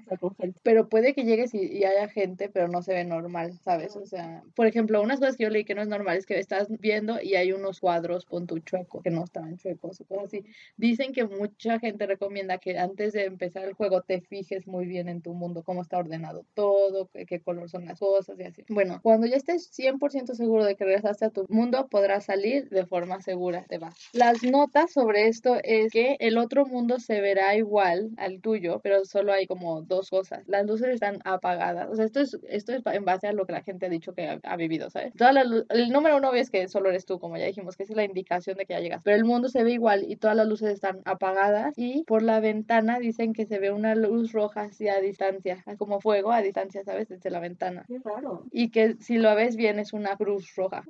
Pero 0.63 0.89
puede 0.89 1.13
que 1.13 1.23
llegues 1.23 1.53
y, 1.53 1.59
y 1.59 1.83
haya 1.83 2.07
gente, 2.07 2.49
pero 2.49 2.67
no 2.67 2.81
se 2.81 2.93
ve 2.93 3.03
normal, 3.05 3.59
¿sabes? 3.63 3.95
O 3.95 4.05
sea, 4.05 4.43
por 4.55 4.67
ejemplo, 4.67 5.01
unas 5.01 5.19
cosas 5.19 5.37
que 5.37 5.43
yo 5.43 5.49
leí 5.49 5.65
que 5.65 5.75
no 5.75 5.81
es 5.81 5.87
normal 5.87 6.17
es 6.17 6.25
que 6.25 6.39
estás 6.39 6.67
viendo 6.69 7.21
y 7.21 7.35
hay 7.35 7.51
unos 7.51 7.79
cuadros 7.79 8.25
con 8.25 8.47
tu 8.47 8.59
chueco 8.59 9.01
que 9.01 9.11
no 9.11 9.23
estaban 9.23 9.57
chuecos 9.57 10.01
o 10.01 10.05
cosas 10.05 10.25
así. 10.25 10.45
Dicen 10.77 11.13
que 11.13 11.25
mucha 11.25 11.79
gente 11.79 12.05
recomienda 12.07 12.57
que 12.57 12.77
antes 12.77 13.13
de 13.13 13.25
empezar 13.25 13.65
el 13.65 13.73
juego 13.73 14.01
te 14.01 14.21
fijes 14.21 14.67
muy 14.67 14.85
bien 14.85 15.09
en 15.09 15.21
tu 15.21 15.33
mundo, 15.33 15.63
cómo 15.63 15.81
está 15.81 15.97
ordenado 15.97 16.45
todo, 16.53 17.07
qué, 17.07 17.25
qué 17.25 17.39
color 17.39 17.69
son 17.69 17.85
las 17.85 17.99
cosas 17.99 18.39
y 18.39 18.43
así. 18.43 18.63
Bueno, 18.69 18.99
cuando 19.01 19.27
ya 19.27 19.35
estés 19.35 19.71
100% 19.71 20.33
seguro 20.33 20.65
de 20.65 20.75
que 20.75 20.85
regresaste 20.85 21.25
a 21.25 21.29
tu 21.29 21.45
mundo, 21.49 21.87
podrás 21.89 22.25
salir 22.25 22.69
de 22.69 22.85
forma 22.85 23.21
segura, 23.21 23.65
te 23.67 23.77
vas. 23.77 23.95
Las 24.13 24.43
notas 24.43 24.91
sobre 24.91 25.27
esto 25.27 25.57
es 25.63 25.91
que 25.91 26.17
el 26.19 26.37
otro 26.37 26.65
mundo 26.65 26.99
se 26.99 27.21
verá 27.21 27.55
igual 27.55 28.11
al 28.17 28.41
tuyo, 28.41 28.79
pero 28.83 29.05
solo 29.05 29.33
hay 29.33 29.47
como 29.47 29.81
dos 29.81 30.09
cosas. 30.09 30.44
Las 30.47 30.65
luces 30.65 30.89
están 30.89 31.19
apagadas. 31.23 31.89
O 31.89 31.95
sea, 31.95 32.05
esto 32.05 32.19
es, 32.19 32.37
esto 32.47 32.73
es 32.73 32.81
en 32.85 33.05
base 33.05 33.27
a 33.27 33.33
lo 33.33 33.45
que 33.45 33.53
la 33.53 33.63
gente 33.63 33.85
ha 33.85 33.89
dicho 33.89 34.13
que 34.13 34.27
ha, 34.27 34.39
ha 34.43 34.55
vivido, 34.57 34.89
¿sabes? 34.89 35.13
Toda 35.13 35.33
la 35.33 35.45
el 35.69 35.89
número 35.89 36.17
uno 36.17 36.33
es 36.33 36.49
que 36.49 36.67
solo 36.67 36.89
eres 36.89 37.05
tú, 37.05 37.19
como 37.19 37.37
ya 37.37 37.45
dijimos, 37.45 37.77
que 37.77 37.83
esa 37.83 37.93
es 37.93 37.97
la 37.97 38.03
indicación 38.03 38.57
de 38.57 38.65
que 38.65 38.73
ya 38.73 38.79
llegas. 38.79 39.03
Pero 39.03 39.17
el 39.17 39.25
mundo 39.25 39.49
se 39.49 39.63
ve 39.63 39.71
igual 39.71 40.05
y 40.07 40.15
todas 40.15 40.35
las 40.35 40.47
luces 40.47 40.69
están 40.69 41.01
apagadas 41.05 41.73
y 41.77 42.03
por 42.03 42.21
la 42.21 42.39
ventana 42.39 42.99
dicen 42.99 43.33
que 43.33 43.45
se 43.45 43.59
ve 43.59 43.71
una 43.71 43.95
luz 43.95 44.31
roja 44.31 44.63
hacia 44.63 44.99
distancia, 44.99 45.63
como 45.77 45.99
fuego 46.01 46.31
a 46.31 46.41
distancia, 46.41 46.83
¿sabes? 46.83 47.09
Desde 47.09 47.29
la 47.29 47.39
ventana. 47.39 47.85
Qué 47.87 47.99
raro. 48.03 48.43
Y 48.51 48.69
que 48.69 48.95
si 48.99 49.17
lo 49.17 49.33
ves 49.35 49.55
bien 49.55 49.79
es 49.79 49.93
una 49.93 50.15
cruz 50.15 50.55
roja. 50.55 50.83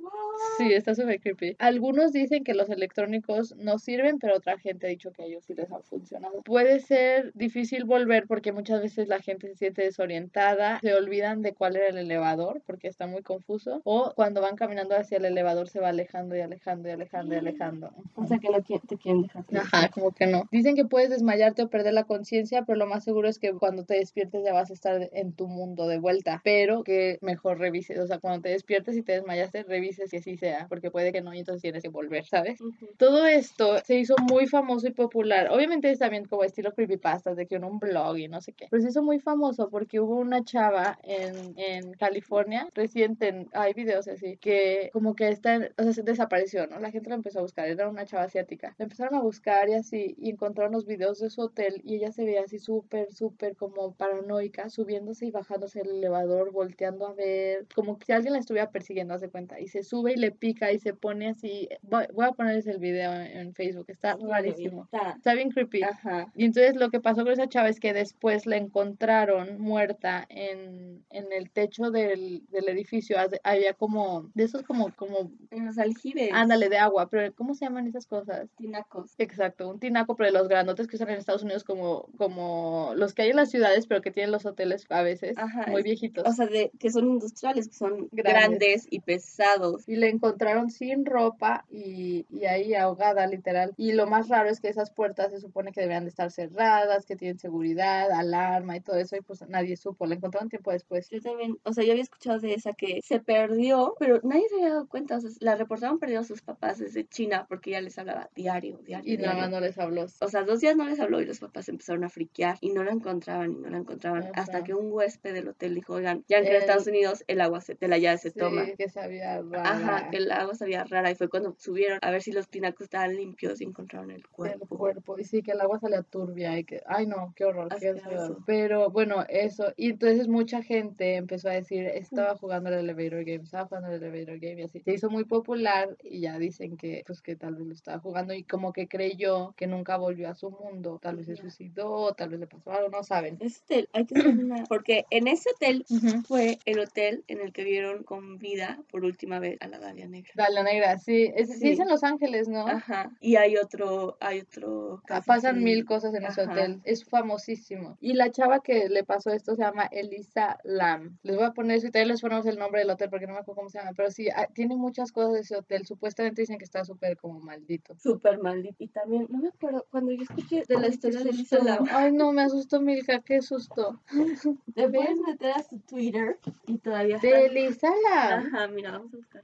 Sí, 0.58 0.72
está 0.72 0.94
súper 0.94 1.20
creepy. 1.20 1.56
Algunos 1.58 2.12
dicen 2.12 2.44
que 2.44 2.54
los 2.54 2.68
electrónicos 2.70 3.54
no 3.56 3.78
sirven, 3.78 4.18
pero 4.18 4.36
otra 4.36 4.58
gente 4.58 4.86
ha 4.86 4.90
dicho 4.90 5.12
que 5.12 5.22
a 5.22 5.26
ellos 5.26 5.44
sí 5.44 5.54
les 5.54 5.70
ha 5.72 5.80
funcionado. 5.80 6.42
Puede 6.42 6.80
ser 6.80 7.32
difícil 7.34 7.84
volver 7.84 8.26
porque 8.26 8.52
muchas 8.52 8.80
veces 8.80 9.08
la 9.08 9.20
gente 9.20 9.45
se 9.46 9.54
siente 9.56 9.82
desorientada, 9.82 10.80
se 10.80 10.94
olvidan 10.94 11.42
de 11.42 11.54
cuál 11.54 11.76
era 11.76 11.88
el 11.88 11.98
elevador 11.98 12.62
porque 12.66 12.88
está 12.88 13.06
muy 13.06 13.22
confuso, 13.22 13.80
o 13.84 14.12
cuando 14.14 14.40
van 14.40 14.56
caminando 14.56 14.96
hacia 14.96 15.18
el 15.18 15.24
elevador 15.24 15.68
se 15.68 15.80
va 15.80 15.88
alejando 15.88 16.36
y 16.36 16.40
alejando 16.40 16.88
y 16.88 16.92
alejando 16.92 17.34
y 17.34 17.38
alejando. 17.38 17.90
O 18.14 18.26
sea 18.26 18.38
que 18.38 18.48
no 18.48 18.62
te 18.62 18.96
quieren 18.96 19.22
dejar. 19.22 19.44
Ajá, 19.54 19.88
como 19.90 20.12
que 20.12 20.26
no. 20.26 20.44
Dicen 20.50 20.76
que 20.76 20.84
puedes 20.84 21.10
desmayarte 21.10 21.62
o 21.62 21.68
perder 21.68 21.94
la 21.94 22.04
conciencia, 22.04 22.64
pero 22.64 22.78
lo 22.78 22.86
más 22.86 23.04
seguro 23.04 23.28
es 23.28 23.38
que 23.38 23.52
cuando 23.52 23.84
te 23.84 23.94
despiertes 23.94 24.44
ya 24.44 24.52
vas 24.52 24.70
a 24.70 24.74
estar 24.74 25.08
en 25.12 25.32
tu 25.32 25.46
mundo 25.46 25.86
de 25.88 25.98
vuelta, 25.98 26.40
pero 26.44 26.82
que 26.82 27.18
mejor 27.20 27.58
revises, 27.58 27.98
o 27.98 28.06
sea, 28.06 28.18
cuando 28.18 28.42
te 28.42 28.48
despiertes 28.50 28.96
y 28.96 29.02
te 29.02 29.12
desmayaste, 29.12 29.62
revises 29.64 30.10
que 30.10 30.18
así 30.18 30.36
sea, 30.36 30.66
porque 30.68 30.90
puede 30.90 31.12
que 31.12 31.20
no 31.20 31.34
y 31.34 31.38
entonces 31.40 31.62
tienes 31.62 31.82
que 31.82 31.88
volver, 31.88 32.24
¿sabes? 32.24 32.60
Ujú. 32.60 32.86
Todo 32.96 33.26
esto 33.26 33.78
se 33.84 33.98
hizo 33.98 34.14
muy 34.28 34.46
famoso 34.46 34.88
y 34.88 34.92
popular. 34.92 35.48
Obviamente 35.50 35.90
es 35.90 35.98
también 35.98 36.24
como 36.26 36.44
estilo 36.44 36.72
creepypastas, 36.72 37.36
de 37.36 37.46
que 37.46 37.56
en 37.56 37.64
un 37.64 37.78
blog 37.78 38.18
y 38.18 38.28
no 38.28 38.40
sé 38.40 38.52
qué. 38.52 38.66
Pero 38.70 38.82
se 38.82 38.88
hizo 38.88 39.02
muy 39.02 39.18
famoso 39.18 39.35
porque 39.70 40.00
hubo 40.00 40.16
una 40.16 40.42
chava 40.44 40.98
en, 41.02 41.54
en 41.58 41.92
California, 41.94 42.68
reciente, 42.74 43.28
en- 43.28 43.48
hay 43.52 43.72
videos 43.74 44.08
así, 44.08 44.36
que 44.38 44.90
como 44.92 45.14
que 45.14 45.28
está, 45.28 45.70
o 45.78 45.82
sea, 45.82 45.92
se 45.92 46.02
desapareció, 46.02 46.66
¿no? 46.66 46.78
La 46.80 46.90
gente 46.90 47.08
la 47.10 47.16
empezó 47.16 47.38
a 47.38 47.42
buscar, 47.42 47.68
era 47.68 47.88
una 47.88 48.04
chava 48.06 48.24
asiática. 48.24 48.74
La 48.78 48.84
empezaron 48.84 49.14
a 49.14 49.20
buscar 49.22 49.68
y 49.68 49.74
así, 49.74 50.14
y 50.18 50.30
encontraron 50.30 50.72
los 50.72 50.86
videos 50.86 51.18
de 51.20 51.30
su 51.30 51.40
hotel 51.42 51.80
y 51.84 51.96
ella 51.96 52.12
se 52.12 52.24
veía 52.24 52.42
así 52.42 52.58
súper, 52.58 53.12
súper 53.12 53.56
como 53.56 53.92
paranoica, 53.94 54.70
subiéndose 54.70 55.26
y 55.26 55.30
bajándose 55.30 55.80
el 55.80 55.90
elevador, 55.90 56.52
volteando 56.52 57.06
a 57.06 57.12
ver, 57.14 57.66
como 57.74 57.98
que 57.98 58.06
si 58.06 58.12
alguien 58.12 58.32
la 58.32 58.38
estuviera 58.40 58.70
persiguiendo, 58.70 59.14
hace 59.14 59.28
cuenta, 59.28 59.60
y 59.60 59.68
se 59.68 59.82
sube 59.82 60.12
y 60.12 60.16
le 60.16 60.30
pica 60.32 60.72
y 60.72 60.78
se 60.78 60.94
pone 60.94 61.28
así. 61.28 61.68
Voy, 61.82 62.04
voy 62.14 62.26
a 62.26 62.32
ponerles 62.32 62.66
el 62.66 62.78
video 62.78 63.12
en, 63.14 63.26
en 63.38 63.54
Facebook, 63.54 63.86
está 63.88 64.16
rarísimo. 64.16 64.84
Está- 64.84 65.12
Está 65.16 65.34
bien 65.34 65.50
creepy. 65.50 65.82
Ajá. 65.82 66.30
Y 66.34 66.44
entonces 66.44 66.76
lo 66.76 66.90
que 66.90 67.00
pasó 67.00 67.22
con 67.24 67.32
esa 67.32 67.48
chava 67.48 67.68
es 67.68 67.80
que 67.80 67.92
después 67.92 68.46
la 68.46 68.56
encontraron 68.56 69.25
muerta 69.58 70.26
en, 70.28 71.04
en 71.10 71.32
el 71.32 71.50
techo 71.50 71.90
del, 71.90 72.42
del 72.50 72.68
edificio. 72.68 73.16
Había 73.42 73.74
como, 73.74 74.30
de 74.34 74.44
esos 74.44 74.62
como, 74.62 74.94
como, 74.94 75.30
En 75.50 75.66
los 75.66 75.78
aljibes. 75.78 76.30
ándale, 76.32 76.68
de 76.68 76.78
agua, 76.78 77.08
pero 77.10 77.34
¿cómo 77.34 77.54
se 77.54 77.64
llaman 77.64 77.86
esas 77.86 78.06
cosas? 78.06 78.48
Tinacos. 78.56 79.14
Exacto, 79.18 79.68
un 79.68 79.78
tinaco, 79.80 80.16
pero 80.16 80.32
de 80.32 80.38
los 80.38 80.48
grandotes 80.48 80.86
que 80.86 80.96
usan 80.96 81.10
en 81.10 81.18
Estados 81.18 81.42
Unidos 81.42 81.64
como, 81.64 82.08
como 82.16 82.92
los 82.96 83.14
que 83.14 83.22
hay 83.22 83.30
en 83.30 83.36
las 83.36 83.50
ciudades, 83.50 83.86
pero 83.86 84.02
que 84.02 84.10
tienen 84.10 84.32
los 84.32 84.46
hoteles 84.46 84.86
a 84.90 85.02
veces, 85.02 85.36
Ajá, 85.38 85.66
muy 85.68 85.82
viejitos. 85.82 86.24
O 86.26 86.32
sea, 86.32 86.46
de, 86.46 86.70
que 86.78 86.90
son 86.90 87.06
industriales, 87.08 87.68
que 87.68 87.74
son 87.74 88.08
Grandes. 88.12 88.34
grandes, 88.48 88.86
y 88.90 89.00
pesados. 89.00 89.88
y 89.88 89.96
la 89.96 90.06
encontraron 90.08 90.70
sin 90.70 91.04
ropa 91.04 91.64
y, 91.70 92.26
y 92.30 92.44
ahí 92.46 92.74
ahogada, 92.74 93.26
literal. 93.26 93.72
Y 93.76 93.92
lo 93.92 94.06
más 94.06 94.28
raro 94.28 94.48
es 94.48 94.60
que 94.60 94.68
esas 94.68 94.90
puertas 94.90 95.32
se 95.32 95.40
supone 95.40 95.72
que 95.72 95.80
deberían 95.80 96.04
de 96.04 96.10
estar 96.10 96.30
cerradas, 96.30 97.06
que 97.06 97.16
tienen 97.16 97.38
seguridad, 97.38 98.10
alarma 98.12 98.76
y 98.76 98.80
todo 98.80 98.96
eso, 98.96 99.15
y 99.16 99.20
pues 99.22 99.42
nadie 99.48 99.76
supo. 99.76 100.06
La 100.06 100.14
encontraron 100.14 100.48
tiempo 100.48 100.70
después. 100.72 101.08
Yo 101.10 101.20
también, 101.20 101.58
o 101.64 101.72
sea, 101.72 101.84
yo 101.84 101.92
había 101.92 102.02
escuchado 102.02 102.38
de 102.40 102.54
esa 102.54 102.72
que 102.72 103.00
se 103.02 103.20
perdió, 103.20 103.94
pero 103.98 104.20
nadie 104.22 104.48
se 104.48 104.56
había 104.56 104.70
dado 104.70 104.88
cuenta. 104.88 105.16
O 105.16 105.20
sea, 105.20 105.30
la 105.40 105.56
reportaron 105.56 105.98
perdido 105.98 106.20
a 106.20 106.24
sus 106.24 106.42
papás 106.42 106.78
desde 106.78 107.06
China 107.06 107.46
porque 107.48 107.70
ya 107.72 107.80
les 107.80 107.98
hablaba 107.98 108.30
diario, 108.34 108.78
diario. 108.84 109.14
Y 109.14 109.16
nada 109.18 109.36
más 109.36 109.50
no 109.50 109.60
les 109.60 109.78
habló. 109.78 110.06
O 110.20 110.28
sea, 110.28 110.42
dos 110.44 110.60
días 110.60 110.76
no 110.76 110.86
les 110.86 111.00
habló 111.00 111.20
y 111.20 111.26
los 111.26 111.38
papás 111.40 111.68
empezaron 111.68 112.04
a 112.04 112.08
friquear 112.08 112.56
y 112.60 112.70
no 112.72 112.84
la 112.84 112.92
encontraban 112.92 113.52
y 113.52 113.56
no 113.56 113.68
la 113.70 113.78
encontraban. 113.78 114.22
Ajá. 114.24 114.32
Hasta 114.34 114.64
que 114.64 114.74
un 114.74 114.90
huésped 114.92 115.32
del 115.34 115.48
hotel 115.48 115.74
dijo, 115.74 115.94
oigan, 115.94 116.24
ya 116.28 116.40
que 116.40 116.48
en 116.48 116.54
El- 116.56 116.60
Estados 116.62 116.86
Unidos 116.86 117.24
el 117.26 117.40
agua 117.40 117.60
se, 117.60 117.74
de 117.74 117.88
la 117.88 117.98
llave 117.98 118.18
se 118.18 118.30
Sí, 118.30 118.38
toma. 118.38 118.64
que 118.76 118.88
sabía 118.88 119.36
Ajá, 119.36 119.78
rara 119.80 120.10
que 120.10 120.16
el 120.18 120.30
agua 120.30 120.54
sabía 120.54 120.84
rara 120.84 121.10
y 121.10 121.14
fue 121.14 121.28
cuando 121.28 121.54
subieron 121.58 121.98
a 122.02 122.10
ver 122.10 122.22
si 122.22 122.32
los 122.32 122.48
tinacos 122.48 122.82
estaban 122.84 123.14
limpios 123.16 123.60
y 123.60 123.64
encontraron 123.64 124.10
el 124.10 124.26
cuerpo. 124.28 124.66
cuerpo. 124.66 125.18
Y 125.18 125.24
sí, 125.24 125.42
que 125.42 125.52
el 125.52 125.60
agua 125.60 125.78
salía 125.80 126.02
turbia 126.02 126.58
y 126.58 126.64
que, 126.64 126.82
ay 126.86 127.06
no, 127.06 127.32
qué 127.36 127.44
horror, 127.44 127.68
qué 127.78 127.94
feo. 127.94 128.38
Pero 128.46 128.90
bueno, 128.96 129.26
eso. 129.28 129.74
Y 129.76 129.90
entonces 129.90 130.26
mucha 130.26 130.62
gente 130.62 131.16
empezó 131.16 131.50
a 131.50 131.52
decir, 131.52 131.84
estaba 131.84 132.34
jugando 132.34 132.70
el 132.70 132.76
elevator 132.76 133.26
game, 133.26 133.44
estaba 133.44 133.66
jugando 133.66 133.88
el 133.90 134.02
elevator 134.02 134.38
game 134.38 134.62
y 134.62 134.64
así. 134.64 134.80
Se 134.80 134.94
hizo 134.94 135.10
muy 135.10 135.24
popular 135.24 135.98
y 136.02 136.20
ya 136.20 136.38
dicen 136.38 136.78
que, 136.78 137.04
pues 137.06 137.20
que 137.20 137.36
tal 137.36 137.56
vez 137.56 137.66
lo 137.66 137.74
estaba 137.74 137.98
jugando 137.98 138.32
y 138.32 138.42
como 138.42 138.72
que 138.72 138.88
creyó 138.88 139.52
que 139.54 139.66
nunca 139.66 139.98
volvió 139.98 140.30
a 140.30 140.34
su 140.34 140.50
mundo. 140.50 140.98
Tal 141.02 141.16
vez 141.16 141.26
se 141.26 141.36
suicidó, 141.36 142.14
tal 142.14 142.30
vez 142.30 142.40
le 142.40 142.46
pasó 142.46 142.72
algo, 142.72 142.88
no 142.88 143.02
saben. 143.02 143.36
Ese 143.40 143.60
hotel, 143.64 143.88
hay 143.92 144.06
que 144.06 144.14
una... 144.14 144.64
Porque 144.64 145.04
en 145.10 145.28
ese 145.28 145.50
hotel 145.50 145.84
fue 146.26 146.58
el 146.64 146.78
hotel 146.78 147.22
en 147.28 147.42
el 147.42 147.52
que 147.52 147.64
vieron 147.64 148.02
con 148.02 148.38
vida 148.38 148.82
por 148.90 149.04
última 149.04 149.40
vez 149.40 149.58
a 149.60 149.68
la 149.68 149.78
Dalia 149.78 150.08
Negra. 150.08 150.32
Dalia 150.34 150.62
Negra, 150.62 150.96
sí. 150.96 151.30
Es, 151.36 151.50
sí. 151.58 151.68
es 151.68 151.80
en 151.80 151.88
Los 151.88 152.02
Ángeles, 152.02 152.48
¿no? 152.48 152.66
Ajá. 152.66 153.10
Y 153.20 153.36
hay 153.36 153.58
otro, 153.58 154.16
hay 154.20 154.40
otro... 154.40 155.02
Ah, 155.10 155.20
Pasan 155.20 155.62
mil 155.62 155.84
cosas 155.84 156.14
en 156.14 156.24
ese 156.24 156.40
hotel. 156.40 156.80
Es 156.84 157.04
famosísimo. 157.04 157.98
Y 158.00 158.14
la 158.14 158.30
chava 158.30 158.60
que 158.60 158.85
le 158.88 159.04
pasó 159.04 159.30
esto 159.30 159.54
se 159.54 159.62
llama 159.62 159.84
Elisa 159.84 160.58
Lam. 160.64 161.18
Les 161.22 161.36
voy 161.36 161.44
a 161.44 161.52
poner 161.52 161.78
eso 161.78 161.88
y 161.88 161.90
también 161.90 162.08
les 162.08 162.20
ponemos 162.20 162.46
el 162.46 162.58
nombre 162.58 162.80
del 162.80 162.90
hotel 162.90 163.10
porque 163.10 163.26
no 163.26 163.34
me 163.34 163.40
acuerdo 163.40 163.56
cómo 163.56 163.70
se 163.70 163.78
llama. 163.78 163.92
Pero 163.96 164.10
sí, 164.10 164.28
ah, 164.30 164.48
tiene 164.52 164.76
muchas 164.76 165.12
cosas 165.12 165.32
de 165.32 165.40
ese 165.40 165.56
hotel. 165.56 165.86
Supuestamente 165.86 166.42
dicen 166.42 166.58
que 166.58 166.64
está 166.64 166.84
súper 166.84 167.16
como 167.16 167.40
maldito. 167.40 167.94
Súper 167.98 168.38
maldito. 168.38 168.76
Y 168.78 168.88
también, 168.88 169.26
no 169.30 169.38
me 169.38 169.48
acuerdo, 169.48 169.86
cuando 169.90 170.12
yo 170.12 170.22
escuché 170.22 170.62
de 170.66 170.78
la 170.78 170.88
historia 170.88 171.20
de 171.20 171.32
susto. 171.32 171.56
Lisa 171.56 171.64
Lam, 171.64 171.86
Ay, 171.90 172.12
no, 172.12 172.32
me 172.32 172.42
asustó 172.42 172.80
Milka, 172.80 173.20
qué 173.20 173.42
susto. 173.42 174.00
te 174.74 174.88
puedes 174.88 175.18
meter 175.20 175.52
a 175.52 175.62
su 175.62 175.78
Twitter 175.80 176.38
y 176.66 176.78
todavía 176.78 177.16
está... 177.16 177.28
De 177.28 177.46
Elisa 177.46 177.88
Lam. 177.88 178.46
Ajá, 178.46 178.68
mira, 178.68 178.92
vamos 178.92 179.12
a 179.14 179.16
buscar. 179.16 179.42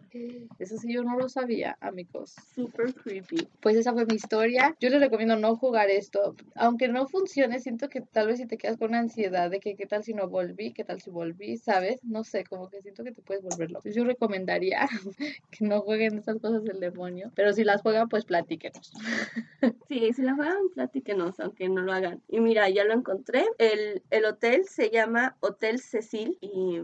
Eso 0.58 0.76
sí, 0.76 0.92
yo 0.92 1.02
no 1.02 1.16
lo 1.16 1.28
sabía, 1.28 1.76
amigos. 1.80 2.34
Súper 2.54 2.94
creepy. 2.94 3.48
Pues 3.60 3.76
esa 3.76 3.92
fue 3.92 4.06
mi 4.06 4.16
historia. 4.16 4.76
Yo 4.80 4.90
les 4.90 5.00
recomiendo 5.00 5.36
no 5.36 5.56
jugar 5.56 5.90
esto. 5.90 6.34
Aunque 6.54 6.88
no 6.88 7.06
funcione, 7.06 7.60
siento 7.60 7.88
que 7.88 8.00
tal 8.00 8.28
vez 8.28 8.38
si 8.38 8.46
te 8.46 8.58
quedas 8.58 8.76
con 8.76 8.94
ansiedad 8.94 9.31
de 9.32 9.60
que 9.60 9.74
qué 9.74 9.86
tal 9.86 10.04
si 10.04 10.14
no 10.14 10.28
volví, 10.28 10.72
qué 10.72 10.84
tal 10.84 11.00
si 11.00 11.10
volví, 11.10 11.56
¿sabes? 11.56 12.02
No 12.04 12.24
sé, 12.24 12.44
como 12.44 12.68
que 12.68 12.82
siento 12.82 13.02
que 13.04 13.12
te 13.12 13.22
puedes 13.22 13.42
volver 13.42 13.70
loco. 13.70 13.88
Yo 13.88 14.04
recomendaría 14.04 14.88
que 15.50 15.64
no 15.64 15.80
jueguen 15.80 16.18
esas 16.18 16.38
cosas 16.38 16.62
del 16.64 16.80
demonio. 16.80 17.32
Pero 17.34 17.52
si 17.52 17.64
las 17.64 17.82
juegan, 17.82 18.08
pues 18.08 18.24
platíquenos. 18.24 18.92
Sí, 19.88 20.12
si 20.12 20.22
la 20.22 20.34
juegan, 20.34 20.70
platíquenos, 20.74 21.38
aunque 21.38 21.68
no 21.68 21.82
lo 21.82 21.92
hagan. 21.92 22.22
Y 22.28 22.40
mira, 22.40 22.68
ya 22.70 22.84
lo 22.84 22.94
encontré. 22.94 23.44
El, 23.58 24.02
el 24.10 24.24
hotel 24.24 24.64
se 24.66 24.90
llama 24.90 25.36
Hotel 25.40 25.80
Cecil 25.80 26.38
y 26.40 26.80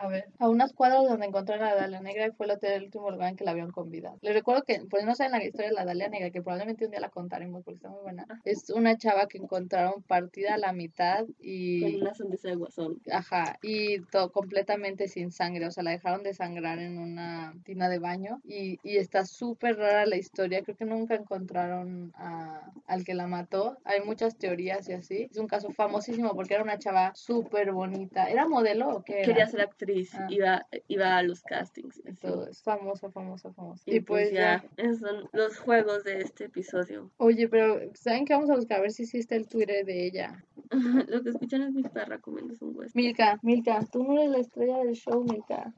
A 0.00 0.08
ver, 0.08 0.28
a 0.38 0.48
unas 0.48 0.72
cuadras 0.72 1.04
donde 1.04 1.26
encontraron 1.26 1.66
a 1.66 1.74
la 1.74 1.80
Dalia 1.82 2.00
Negra 2.00 2.26
y 2.26 2.30
fue 2.30 2.46
el 2.46 2.52
hotel 2.52 2.72
el 2.72 2.84
último 2.84 3.10
lugar 3.10 3.30
en 3.30 3.36
que 3.36 3.44
la 3.44 3.50
habían 3.50 3.70
convidado. 3.70 4.18
Les 4.22 4.34
recuerdo 4.34 4.62
que, 4.62 4.80
pues 4.88 5.04
no 5.04 5.14
saben 5.14 5.32
la 5.32 5.44
historia 5.44 5.68
de 5.68 5.74
la 5.74 5.84
Dalia 5.84 6.08
Negra, 6.08 6.30
que 6.30 6.42
probablemente 6.42 6.84
un 6.84 6.90
día 6.90 7.00
la 7.00 7.10
contaremos 7.10 7.64
porque 7.64 7.76
está 7.76 7.88
muy 7.88 8.02
buena. 8.02 8.24
Es 8.44 8.70
una 8.70 8.96
chava 8.96 9.26
que 9.26 9.38
encontraron 9.38 10.02
partida 10.02 10.54
a 10.54 10.58
la 10.58 10.72
mitad 10.72 11.24
y... 11.40 11.82
Con 11.82 12.02
una 12.02 12.14
sonrisa 12.14 12.48
de 12.48 12.54
guasón. 12.54 13.00
Ajá, 13.10 13.58
y 13.62 14.00
todo 14.02 14.30
completamente 14.30 15.08
sin 15.08 15.32
sangre, 15.32 15.66
o 15.66 15.70
sea, 15.70 15.82
la 15.82 15.90
dejaron 15.90 16.22
de 16.22 16.34
sangrar 16.34 16.78
en 16.78 16.98
una 16.98 17.54
tina 17.64 17.88
de 17.88 17.98
baño 17.98 18.40
y, 18.44 18.78
y 18.82 18.98
está 18.98 19.24
súper 19.24 19.76
rara 19.76 20.06
la 20.06 20.16
historia, 20.16 20.62
creo 20.62 20.76
que 20.76 20.84
nunca 20.84 21.14
encontraron 21.14 22.12
a, 22.16 22.70
al 22.86 23.04
que 23.04 23.14
la 23.14 23.26
mató, 23.26 23.78
hay 23.84 24.00
muchas 24.02 24.36
teorías 24.36 24.88
y 24.88 24.92
así, 24.92 25.28
es 25.30 25.38
un 25.38 25.48
caso 25.48 25.70
famosísimo 25.70 26.34
porque 26.34 26.54
era 26.54 26.62
una 26.62 26.78
chava 26.78 27.12
súper 27.14 27.72
bonita, 27.72 28.30
¿era 28.30 28.46
modelo 28.46 28.88
o 28.88 29.02
qué? 29.02 29.18
Era? 29.18 29.26
Quería 29.26 29.46
ser 29.46 29.60
actriz, 29.62 29.87
Ah. 30.14 30.26
iba, 30.28 30.66
iba 30.88 31.16
a 31.16 31.22
los 31.22 31.42
castings. 31.42 32.00
Todo 32.20 32.48
es 32.48 32.62
famosa, 32.62 33.10
famosa, 33.10 33.52
famosa. 33.52 33.82
Y, 33.86 34.00
pues 34.00 34.32
ya, 34.32 34.64
esos 34.76 35.00
son 35.00 35.28
los 35.32 35.58
juegos 35.58 36.04
de 36.04 36.20
este 36.20 36.44
episodio. 36.44 37.10
Oye, 37.16 37.48
pero 37.48 37.80
¿saben 37.94 38.24
qué 38.24 38.34
vamos 38.34 38.50
a 38.50 38.56
buscar? 38.56 38.78
A 38.78 38.82
ver 38.82 38.92
si 38.92 39.04
existe 39.04 39.36
el 39.36 39.48
Twitter 39.48 39.84
de 39.84 40.06
ella. 40.06 40.44
Lo 41.08 41.22
que 41.22 41.30
escuchan 41.30 41.62
es 41.62 41.72
mi 41.72 41.82
perra 41.82 42.18
comiéndose 42.18 42.64
un 42.64 42.76
hueso. 42.76 42.92
Milka, 42.94 43.38
Milka, 43.42 43.84
tú 43.90 44.04
no 44.04 44.18
eres 44.18 44.30
la 44.30 44.38
estrella 44.38 44.78
del 44.78 44.94
show, 44.94 45.22
Milka. 45.22 45.72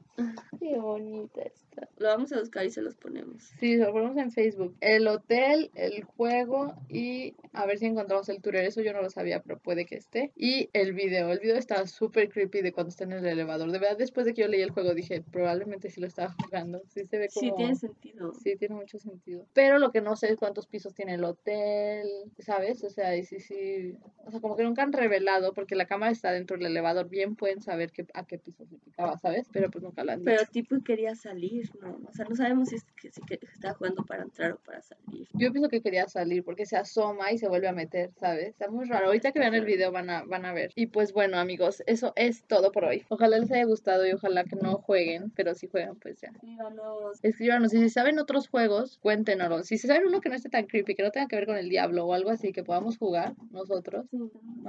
Qué 0.59 0.77
bonita 0.77 1.41
está. 1.41 1.87
Lo 1.97 2.07
vamos 2.07 2.31
a 2.33 2.39
buscar 2.39 2.65
y 2.65 2.71
se 2.71 2.81
los 2.81 2.95
ponemos. 2.95 3.43
Sí, 3.59 3.77
lo 3.77 3.91
ponemos 3.91 4.17
en 4.17 4.31
Facebook. 4.31 4.75
El 4.81 5.07
hotel, 5.07 5.71
el 5.75 6.03
juego 6.03 6.75
y 6.89 7.35
a 7.53 7.65
ver 7.65 7.77
si 7.77 7.85
encontramos 7.85 8.27
el 8.29 8.41
Twitter. 8.41 8.65
Eso 8.65 8.81
yo 8.81 8.93
no 8.93 9.01
lo 9.01 9.09
sabía, 9.09 9.41
pero 9.41 9.59
puede 9.59 9.85
que 9.85 9.95
esté. 9.95 10.31
Y 10.35 10.69
el 10.73 10.93
video. 10.93 11.31
El 11.31 11.39
video 11.39 11.55
está 11.55 11.85
súper 11.87 12.29
creepy 12.29 12.61
de 12.61 12.71
cuando 12.71 12.89
está 12.89 13.05
en 13.05 13.13
el 13.13 13.25
elevador. 13.25 13.71
De 13.71 13.79
verdad, 13.79 13.97
después 13.97 14.25
de 14.25 14.33
que 14.33 14.41
yo 14.41 14.47
leí 14.47 14.61
el 14.61 14.71
juego 14.71 14.93
dije, 14.93 15.21
probablemente 15.21 15.89
sí 15.89 16.01
lo 16.01 16.07
estaba 16.07 16.35
jugando. 16.43 16.81
Sí 16.87 17.05
se 17.05 17.17
ve 17.17 17.29
como... 17.33 17.47
Sí, 17.47 17.53
tiene 17.55 17.75
sentido. 17.75 18.33
Sí, 18.33 18.55
tiene 18.57 18.75
mucho 18.75 18.99
sentido. 18.99 19.45
Pero 19.53 19.79
lo 19.79 19.91
que 19.91 20.01
no 20.01 20.15
sé 20.15 20.31
es 20.31 20.37
cuántos 20.37 20.67
pisos 20.67 20.93
tiene 20.93 21.15
el 21.15 21.23
hotel, 21.23 22.07
¿sabes? 22.39 22.83
O 22.83 22.89
sea, 22.89 23.15
y 23.15 23.23
sí, 23.23 23.39
sí. 23.39 23.95
O 24.25 24.31
sea, 24.31 24.39
como 24.39 24.55
que 24.55 24.63
nunca 24.63 24.80
han 24.81 24.93
revelado, 24.93 25.53
porque 25.53 25.75
la 25.75 25.85
cámara 25.85 26.11
está 26.11 26.31
dentro 26.31 26.57
del 26.57 26.67
elevador. 26.67 27.09
Bien 27.09 27.35
pueden 27.35 27.61
saber 27.61 27.91
que, 27.91 28.05
a 28.13 28.25
qué 28.25 28.37
piso 28.37 28.65
se 28.65 28.77
picaba, 28.77 29.17
¿sabes? 29.17 29.47
Pero 29.51 29.69
pues 29.69 29.83
nunca 29.83 30.03
lo 30.03 30.11
han 30.11 30.19
dicho. 30.19 30.31
Pero 30.31 30.45
tipo 30.51 30.75
quería 30.83 31.15
salir, 31.15 31.69
¿no? 31.81 31.99
O 32.07 32.13
sea, 32.13 32.25
no 32.25 32.35
sabemos 32.35 32.69
si, 32.69 32.75
es 32.75 32.85
que, 32.99 33.11
si 33.11 33.21
que 33.21 33.39
está 33.53 33.73
jugando 33.73 34.03
para 34.03 34.23
entrar 34.23 34.53
o 34.53 34.57
para 34.57 34.81
salir. 34.81 35.27
Yo 35.33 35.51
pienso 35.51 35.69
que 35.69 35.81
quería 35.81 36.07
salir 36.07 36.43
porque 36.43 36.65
se 36.65 36.77
asoma 36.77 37.31
y 37.31 37.37
se 37.37 37.47
vuelve 37.47 37.67
a 37.67 37.73
meter, 37.73 38.11
¿sabes? 38.19 38.49
Está 38.49 38.69
muy 38.69 38.85
raro. 38.85 39.07
Ahorita 39.07 39.31
que 39.31 39.39
vean 39.39 39.53
el 39.53 39.65
video 39.65 39.91
van 39.91 40.09
a, 40.09 40.23
van 40.23 40.45
a 40.45 40.53
ver. 40.53 40.71
Y 40.75 40.87
pues 40.87 41.13
bueno, 41.13 41.37
amigos, 41.37 41.83
eso 41.85 42.13
es 42.15 42.43
todo 42.43 42.71
por 42.71 42.85
hoy. 42.85 43.03
Ojalá 43.09 43.37
les 43.37 43.51
haya 43.51 43.65
gustado 43.65 44.05
y 44.07 44.11
ojalá 44.11 44.43
que 44.43 44.55
no 44.55 44.75
jueguen, 44.77 45.31
pero 45.31 45.55
si 45.55 45.67
juegan, 45.67 45.97
pues 45.97 46.21
ya. 46.21 46.31
Díganos. 46.41 47.19
Escríbanos 47.23 47.73
y 47.73 47.79
si 47.79 47.89
saben 47.89 48.19
otros 48.19 48.47
juegos, 48.47 48.97
cuéntenos. 49.01 49.65
Si 49.65 49.77
saben 49.77 50.05
uno 50.07 50.21
que 50.21 50.29
no 50.29 50.35
esté 50.35 50.49
tan 50.49 50.65
creepy, 50.65 50.95
que 50.95 51.03
no 51.03 51.11
tenga 51.11 51.27
que 51.27 51.35
ver 51.35 51.45
con 51.45 51.57
el 51.57 51.69
diablo 51.69 52.05
o 52.05 52.13
algo 52.13 52.29
así, 52.29 52.51
que 52.51 52.63
podamos 52.63 52.97
jugar 52.97 53.35
nosotros, 53.51 54.05
Sí, 54.09 54.17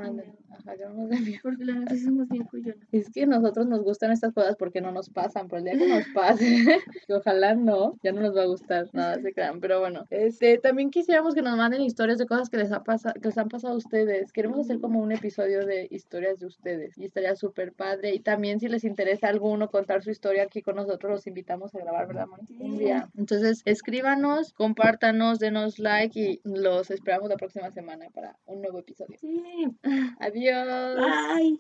Ajá, 0.03 0.75
no. 0.88 1.09
Porque 1.43 1.65
la 1.65 1.87
sí 1.88 1.99
somos 2.01 2.29
bien 2.29 2.45
cuyonas. 2.45 2.79
Es 2.93 3.11
que 3.11 3.27
nosotros 3.27 3.67
nos 3.67 3.83
gustan 3.83 4.12
estas 4.12 4.33
cosas 4.33 4.57
porque 4.57 4.81
no 4.81 4.93
nos 4.93 5.09
pasan, 5.11 5.49
pero 5.49 5.59
el 5.59 5.65
día 5.65 5.79
que 5.79 5.88
nos 5.88 6.05
pase, 6.15 6.45
que 7.07 7.15
ojalá 7.15 7.55
no, 7.55 7.99
ya 8.03 8.12
no 8.12 8.21
nos 8.21 8.37
va 8.37 8.43
a 8.43 8.47
gustar 8.47 8.88
nada, 8.93 9.21
se 9.21 9.33
crean. 9.33 9.61
Pero 9.61 9.81
bueno, 9.81 10.07
este, 10.11 10.59
también 10.59 10.91
quisiéramos 10.91 11.35
que 11.35 11.43
nos 11.43 11.57
manden 11.57 11.83
historias 11.83 12.19
de 12.19 12.27
cosas 12.27 12.49
que 12.49 12.59
les, 12.59 12.73
ha 12.73 12.83
pasa, 12.83 13.12
que 13.12 13.29
les 13.29 13.38
han 13.38 13.49
pasado 13.49 13.75
a 13.75 13.77
ustedes. 13.77 14.33
Queremos 14.33 14.59
hacer 14.59 14.81
como 14.81 15.01
un 15.01 15.12
episodio 15.12 15.65
de 15.67 15.88
historias 15.91 16.38
de 16.38 16.47
ustedes 16.47 16.97
y 16.99 17.05
estaría 17.05 17.35
súper 17.35 17.73
padre. 17.73 18.15
Y 18.15 18.21
también 18.21 18.61
si 18.61 18.69
les 18.69 18.85
interesa 18.85 19.29
alguno 19.29 19.71
contar 19.71 20.03
su 20.03 20.11
historia 20.11 20.45
aquí 20.45 20.62
con 20.62 20.77
nosotros, 20.77 21.12
los 21.12 21.27
invitamos 21.27 21.75
a 21.75 21.79
grabar, 21.79 22.07
¿verdad, 22.07 22.27
Moni? 22.27 22.47
Un 22.61 22.79
día. 22.79 23.09
Entonces, 23.17 23.62
escríbanos, 23.65 24.53
compártanos, 24.53 25.38
denos 25.38 25.79
like 25.79 26.19
y 26.19 26.41
los 26.45 26.91
esperamos 26.91 27.29
la 27.29 27.37
próxima 27.37 27.71
semana 27.71 28.09
para 28.11 28.37
un 28.47 28.61
nuevo 28.61 28.79
episodio. 28.79 29.17
Sí. 29.19 29.67
Adiós. 30.21 30.97
Bye. 30.97 31.59